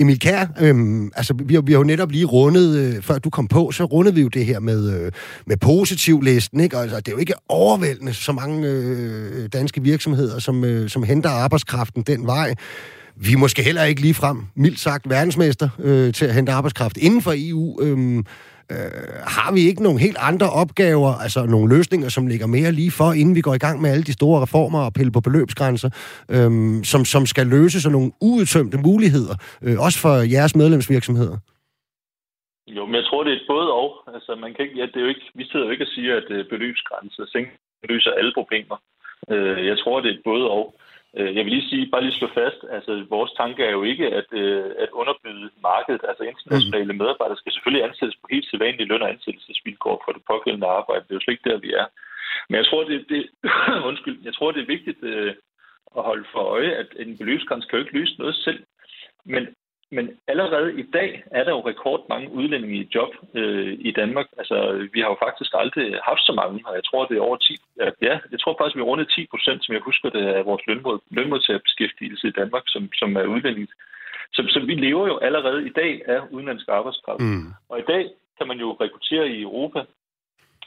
[0.00, 3.30] Emil Kær, øhm, altså vi har, vi har jo netop lige rundet, øh, før du
[3.30, 5.12] kom på, så rundede vi jo det her med, øh,
[5.46, 6.76] med positivlisten, ikke?
[6.76, 11.30] Altså, det er jo ikke overvældende så mange øh, danske virksomheder, som, øh, som henter
[11.30, 12.54] arbejdskraften den vej.
[13.16, 16.96] Vi er måske heller ikke lige frem, mildt sagt, verdensmester øh, til at hente arbejdskraft
[16.96, 17.82] inden for EU.
[17.82, 18.24] Øh,
[18.72, 22.90] Øh, har vi ikke nogle helt andre opgaver, altså nogle løsninger, som ligger mere lige
[23.00, 25.90] for, inden vi går i gang med alle de store reformer og pille på beløbsgrænser,
[26.34, 26.50] øh,
[26.90, 31.38] som, som skal løse sådan nogle uudtømte muligheder, øh, også for jeres medlemsvirksomheder?
[32.76, 33.88] Jo, men jeg tror, det er et både og.
[34.14, 36.16] Altså, man kan ikke, ja, det er jo ikke, vi sidder jo ikke og siger,
[36.16, 37.24] at øh, beløbsgrænser
[37.88, 38.76] løser alle problemer.
[39.32, 40.64] Øh, jeg tror, det er et både og.
[41.18, 44.06] Øh, jeg vil lige sige, bare lige slå fast, altså vores tanke er jo ikke
[44.20, 46.02] at, øh, at underbyde markedet.
[46.08, 46.98] Altså internationale mm.
[46.98, 51.04] medarbejdere skal selvfølgelig ansættes på helt sædvanlige løn- og ansættelsesvilkår for det pågældende arbejde.
[51.04, 51.86] Det er jo slet ikke der, vi er.
[52.48, 53.22] Men jeg tror, det, det,
[53.90, 55.34] undskyld, jeg tror, det er vigtigt øh,
[55.96, 58.60] at holde for øje, at en beløbsgrænse kan jo ikke løse noget selv.
[59.24, 59.42] Men
[59.90, 64.26] men allerede i dag er der jo rekord mange udlændinge i job øh, i Danmark.
[64.38, 67.36] Altså, vi har jo faktisk aldrig haft så mange, og jeg tror, det er over
[67.36, 67.56] 10.
[68.02, 70.66] Ja, jeg tror faktisk, vi er rundet 10 procent, som jeg husker det, af vores
[70.66, 73.68] lønmod, lønmodtagerbeskæftigelse i Danmark, som, som er udlændinge.
[74.32, 77.20] Så, så vi lever jo allerede i dag af udenlandsk arbejdskraft.
[77.20, 77.48] Mm.
[77.68, 78.04] Og i dag
[78.38, 79.80] kan man jo rekruttere i Europa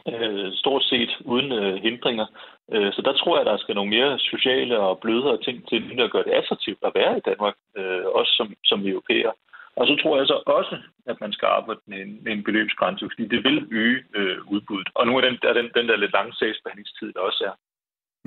[0.07, 2.26] øh, stort set uden øh, hindringer.
[2.74, 6.11] Øh, så der tror jeg, der skal nogle mere sociale og blødere ting til at
[6.11, 9.32] gøre det attraktivt at være i Danmark, øh, også som, som europæer.
[9.80, 10.76] Og så tror jeg så også,
[11.11, 14.89] at man skal arbejde med en, med en beløbsgrænse, fordi det vil øge øh, udbuddet.
[14.95, 17.55] Og nu er den, der, den, den der lidt lange sagsbehandlingstid, der også er.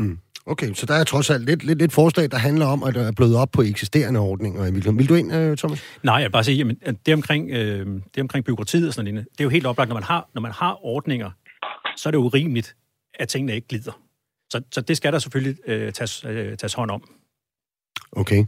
[0.02, 0.18] Mm.
[0.46, 3.12] Okay, så der er trods alt lidt, lidt, lidt forslag, der handler om at er
[3.16, 4.92] bløde op på eksisterende ordninger.
[4.98, 5.98] Vil du ind, øh, Thomas?
[6.02, 6.76] Nej, jeg vil bare sige, jamen,
[7.06, 9.94] det omkring, øh, det omkring byråkratiet og sådan noget, det er jo helt oplagt, når
[9.94, 11.30] man har, når man har ordninger,
[11.96, 12.76] så er det urimeligt,
[13.14, 13.92] at tingene ikke glider.
[14.52, 17.02] Så, så det skal der selvfølgelig øh, tages, øh, tages hånd om.
[18.12, 18.44] Okay.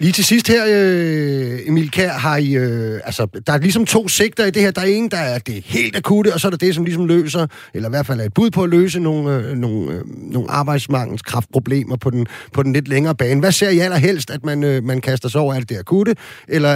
[0.00, 4.08] Lige til sidst her, øh, Emil Kær, har I, øh, altså, der er ligesom to
[4.08, 4.70] sigter i det her.
[4.70, 7.06] Der er en, der er det helt akutte, og så er der det, som ligesom
[7.06, 10.00] løser, eller i hvert fald er et bud på at løse nogle, øh, nogle, øh,
[10.34, 13.40] nogle arbejdsmangelskraftproblemer på den, på den lidt længere bane.
[13.40, 16.14] Hvad ser I allerhelst, at man, øh, man kaster sig over alt det akutte,
[16.48, 16.72] eller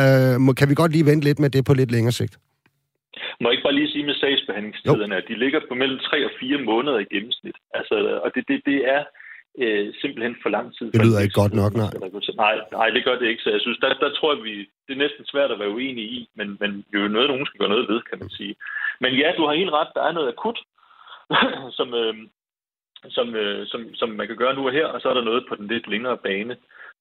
[0.49, 2.35] øh, kan vi godt lige vente lidt med det på lidt længere sigt?
[3.41, 4.17] Må jeg ikke bare lige sige med
[4.57, 7.57] sagsbehandlingstiderne, at de ligger på mellem 3 og 4 måneder i gennemsnit.
[7.75, 7.95] Altså,
[8.25, 9.03] og det, det, det er
[9.63, 10.87] øh, simpelthen for lang tid.
[10.93, 11.91] Det lyder ikke godt nok, nej.
[12.45, 12.57] nej.
[12.79, 13.43] Nej, det gør det ikke.
[13.43, 14.55] Så jeg synes, der, der tror jeg, vi,
[14.87, 17.75] det er næsten svært at være uenig i, men, men jo noget, nogen skal gøre
[17.75, 18.55] noget ved, kan man sige.
[19.03, 19.91] Men ja, du har helt ret.
[19.97, 20.59] Der er noget akut,
[21.79, 22.15] som, øh,
[23.17, 25.45] som, øh, som, som man kan gøre nu og her, og så er der noget
[25.49, 26.57] på den lidt længere bane.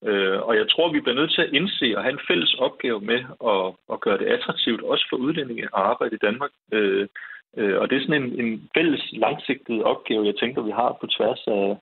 [0.10, 3.00] Øh, og jeg tror, vi bliver nødt til at indse og have en fælles opgave
[3.12, 3.20] med
[3.52, 6.52] at, at gøre det attraktivt, også for udlændinge at arbejde i Danmark.
[6.72, 7.08] Øh,
[7.82, 11.44] og det er sådan en, en fælles langsigtet opgave, jeg tænker, vi har på tværs
[11.48, 11.78] af,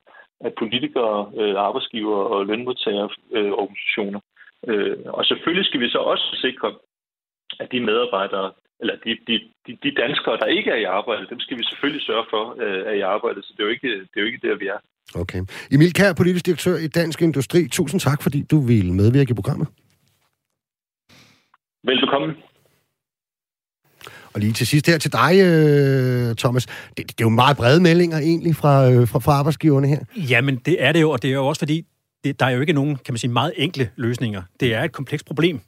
[0.46, 4.20] af politikere, øh, arbejdsgiver og lønmodtagerorganisationer.
[4.68, 6.68] Øh, og selvfølgelig skal vi så også sikre,
[7.60, 9.34] at de medarbejdere, eller de, de,
[9.66, 12.82] de, de danskere, der ikke er i arbejde, dem skal vi selvfølgelig sørge for øh,
[12.90, 13.42] er i arbejde.
[13.42, 14.80] Så det er jo ikke, det er jo ikke der, vi er.
[15.22, 15.40] Okay.
[15.74, 17.68] Emil Kær, politisk direktør i Dansk Industri.
[17.68, 19.68] Tusind tak, fordi du ville medvirke i programmet.
[21.84, 22.34] Velbekomme.
[24.32, 26.66] Og lige til sidst her til dig, øh, Thomas.
[26.66, 29.98] Det, det er jo meget brede meldinger egentlig fra, øh, fra, fra arbejdsgiverne her.
[30.16, 31.86] Jamen, det er det jo, og det er jo også fordi,
[32.24, 34.42] det, der er jo ikke nogen, kan man sige, meget enkle løsninger.
[34.60, 35.60] Det er et komplekst problem.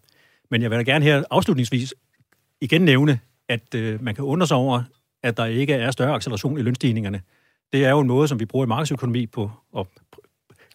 [0.51, 1.95] Men jeg vil da gerne her afslutningsvis
[2.61, 3.19] igen nævne,
[3.49, 4.83] at øh, man kan undre sig over,
[5.23, 7.21] at der ikke er større acceleration i lønstigningerne.
[7.73, 9.87] Det er jo en måde, som vi bruger i markedsøkonomi på at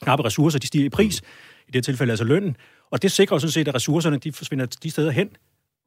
[0.01, 1.21] knappe ressourcer, de stiger i pris,
[1.67, 2.57] i det tilfælde altså lønnen,
[2.91, 5.29] og det sikrer sådan set, at ressourcerne de forsvinder de steder hen,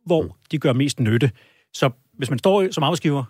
[0.06, 1.30] hvor de gør mest nytte.
[1.74, 3.24] Så hvis man står som arbejdsgiver,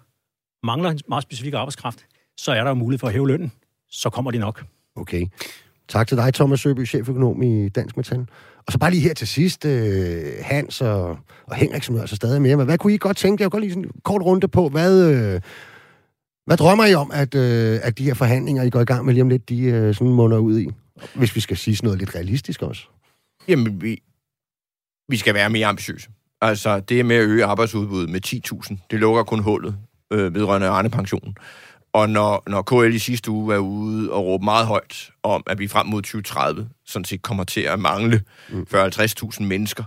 [0.67, 3.53] mangler en meget specifik arbejdskraft, så er der jo mulighed for at hæve lønnen.
[3.91, 4.65] Så kommer de nok.
[4.97, 5.27] Okay.
[5.89, 8.27] Tak til dig, Thomas Søby, cheføkonom i Dansk Metal.
[8.67, 12.17] Og så bare lige her til sidst, øh, Hans og, og Henrik, som er altså
[12.17, 12.57] stadig med.
[12.57, 13.43] Men hvad kunne I godt tænke?
[13.43, 15.41] Jeg kunne godt lige sådan en kort runde på, hvad, øh,
[16.47, 19.15] hvad drømmer I om, at, øh, at de her forhandlinger, I går i gang med
[19.15, 20.69] lige om lidt, de øh, sådan munder ud i?
[21.15, 22.83] Hvis vi skal sige sådan noget lidt realistisk også.
[23.49, 24.03] Jamen, vi,
[25.09, 26.11] vi skal være mere ambitiøse.
[26.45, 29.77] Altså, det med at øge arbejdsudbuddet med 10.000, det lukker kun hullet
[30.11, 31.37] øh, vedrørende Arne-pensionen.
[31.93, 35.59] Og når, når KL i sidste uge var ude og råbe meget højt om, at
[35.59, 38.67] vi frem mod 2030 sådan set kommer til at mangle mm.
[38.75, 39.85] 40-50.000 mennesker,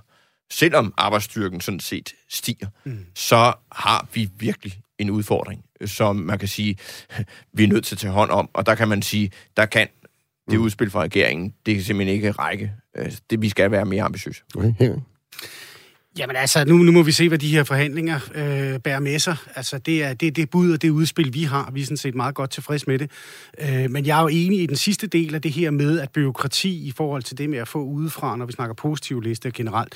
[0.52, 3.06] selvom arbejdsstyrken sådan set stiger, mm.
[3.16, 6.78] så har vi virkelig en udfordring, som man kan sige,
[7.54, 8.50] vi er nødt til at tage hånd om.
[8.54, 9.88] Og der kan man sige, der kan
[10.50, 10.66] det mm.
[10.66, 12.72] udspil fra regeringen, det kan simpelthen ikke række.
[12.98, 14.42] Øh, det, vi skal være mere ambitiøse.
[14.56, 14.74] Okay,
[16.18, 19.36] Jamen altså, nu, nu må vi se, hvad de her forhandlinger øh, bærer med sig.
[19.56, 21.72] Altså, det er det, det bud og det udspil, vi har.
[21.74, 23.12] Vi er sådan set meget godt tilfreds med det.
[23.62, 26.12] Øh, men jeg er jo enig i den sidste del af det her med, at
[26.12, 29.96] byråkrati i forhold til det med at få udefra, når vi snakker positive lister generelt,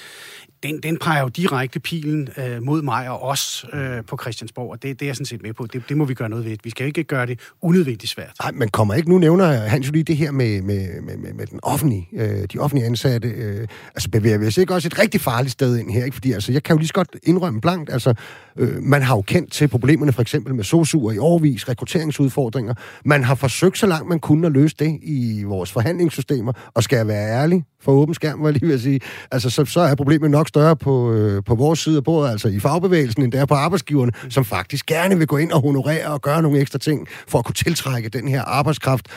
[0.63, 4.83] den, den peger jo direkte pilen øh, mod mig og os øh, på Christiansborg, og
[4.83, 5.65] det, det er jeg sådan set med på.
[5.65, 6.57] Det, det må vi gøre noget ved.
[6.63, 8.31] Vi skal ikke gøre det unødvendigt svært.
[8.43, 11.33] Nej, men kommer ikke, nu nævner Hans jo lige det her med, med, med, med,
[11.33, 13.27] med den offentlige, øh, de offentlige ansatte.
[13.27, 16.15] Øh, altså bevæger vi os ikke også et rigtig farligt sted ind her, ikke?
[16.15, 18.13] Fordi altså, jeg kan jo lige så godt indrømme blankt, altså,
[18.57, 22.73] øh, man har jo kendt til problemerne for eksempel med sosuer i overvis, rekrutteringsudfordringer.
[23.05, 26.97] Man har forsøgt så langt man kunne at løse det i vores forhandlingssystemer, og skal
[26.97, 28.99] jeg være ærlig, for åben skærm, var jeg lige ved at sige,
[29.31, 32.47] altså, så, så er problemet nok større på, øh, på vores side af bordet, altså
[32.47, 36.07] i fagbevægelsen, end det er på arbejdsgiverne, som faktisk gerne vil gå ind og honorere
[36.07, 39.07] og gøre nogle ekstra ting for at kunne tiltrække den her arbejdskraft.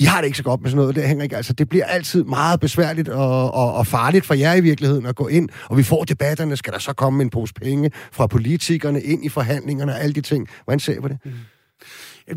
[0.00, 1.36] I har det ikke så godt med sådan noget, det hænger ikke.
[1.36, 5.16] Altså, det bliver altid meget besværligt og, og, og farligt for jer i virkeligheden at
[5.16, 6.56] gå ind, og vi får debatterne.
[6.56, 10.20] Skal der så komme en pose penge fra politikerne ind i forhandlingerne og alle de
[10.20, 10.48] ting?
[10.64, 11.18] Hvordan ser I på det?
[11.24, 11.30] Mm.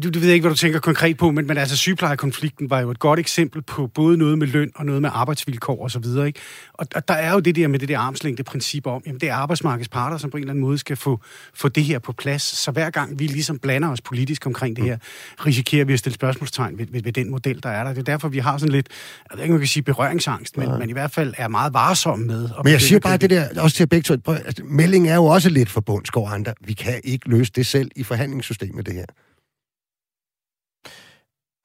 [0.03, 2.91] Du, du ved ikke, hvad du tænker konkret på, men, men altså sygeplejekonflikten var jo
[2.91, 6.05] et godt eksempel på både noget med løn og noget med arbejdsvilkår osv.
[6.05, 6.31] Og,
[6.73, 9.29] og, og der er jo det der med det der armslængde princip om, jamen det
[9.29, 11.21] er arbejdsmarkedsparter, som på en eller anden måde skal få,
[11.53, 12.41] få det her på plads.
[12.41, 14.97] Så hver gang vi ligesom blander os politisk omkring det her,
[15.45, 17.89] risikerer vi at stille spørgsmålstegn ved, ved, ved den model, der er der.
[17.89, 18.87] Det er derfor, vi har sådan lidt,
[19.31, 22.25] jeg ved ikke, man kan sige berøringsangst, men, men i hvert fald er meget varsomme
[22.25, 22.49] med.
[22.63, 25.49] Men jeg siger bare det der, også til begge to, altså, meldingen er jo også
[25.49, 26.35] lidt for bundskovandre.
[26.35, 26.53] andre.
[26.61, 29.05] Vi kan ikke løse det selv i forhandlingssystemet, det her.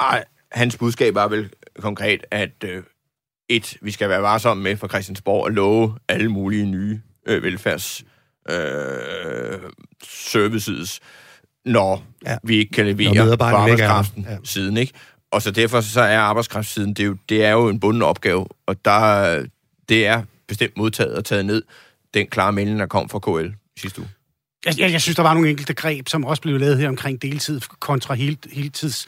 [0.01, 2.83] Ej, hans budskab var vel konkret, at øh,
[3.49, 8.05] et, vi skal være varsomme med fra Christiansborg at love alle mulige nye øh, velfærds
[8.51, 9.59] øh,
[10.09, 11.01] services,
[11.65, 12.37] når Ja.
[12.45, 14.37] vi ikke kan levere på arbejdskraften ja.
[14.45, 14.93] siden, ikke?
[15.33, 18.47] Og så derfor så er arbejdskraftsiden, det er jo, det er jo en bunden opgave,
[18.67, 19.47] og der,
[19.89, 21.63] det er bestemt modtaget og taget ned,
[22.15, 24.09] den klare melding, der kom fra KL sidste uge.
[24.67, 27.23] Jeg, jeg, jeg synes, der var nogle enkelte greb, som også blev lavet her omkring
[27.23, 29.07] deltid kontra hel, heltids.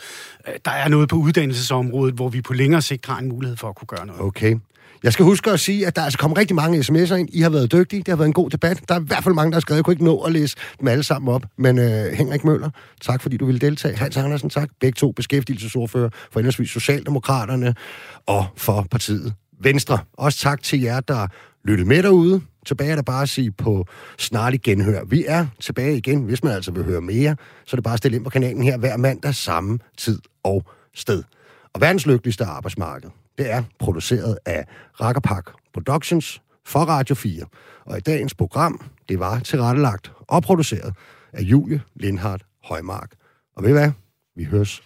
[0.48, 3.68] Øh, der er noget på uddannelsesområdet, hvor vi på længere sigt har en mulighed for
[3.68, 4.22] at kunne gøre noget.
[4.22, 4.56] Okay.
[5.02, 7.28] Jeg skal huske at sige, at der er altså kommet rigtig mange sms'er ind.
[7.32, 7.98] I har været dygtige.
[7.98, 8.80] Det har været en god debat.
[8.88, 9.76] Der er i hvert fald mange, der har skrevet.
[9.76, 11.42] Jeg kunne ikke nå at læse dem alle sammen op.
[11.58, 13.96] Men øh, Henrik Møller, tak fordi du ville deltage.
[13.96, 14.68] Hans Andersen, tak.
[14.80, 17.74] Begge to beskæftigelsesordfører for henholdsvis Socialdemokraterne
[18.26, 19.98] og for partiet Venstre.
[20.12, 21.26] Også tak til jer, der
[21.64, 22.40] lyttede med derude.
[22.66, 23.86] Tilbage er der bare at sige på
[24.18, 25.04] snarlig genhør.
[25.04, 27.36] Vi er tilbage igen, hvis man altså vil høre mere.
[27.64, 30.64] Så er det bare at stille ind på kanalen her hver mandag samme tid og
[30.94, 31.22] sted.
[31.72, 34.64] Og verdens lykkeligste arbejdsmarked, det er produceret af
[35.00, 37.44] Rakkerpak Productions for Radio 4.
[37.84, 40.94] Og i dagens program, det var tilrettelagt og produceret
[41.32, 43.12] af Julie Lindhardt Højmark.
[43.56, 43.90] Og ved I hvad?
[44.36, 44.82] Vi høres.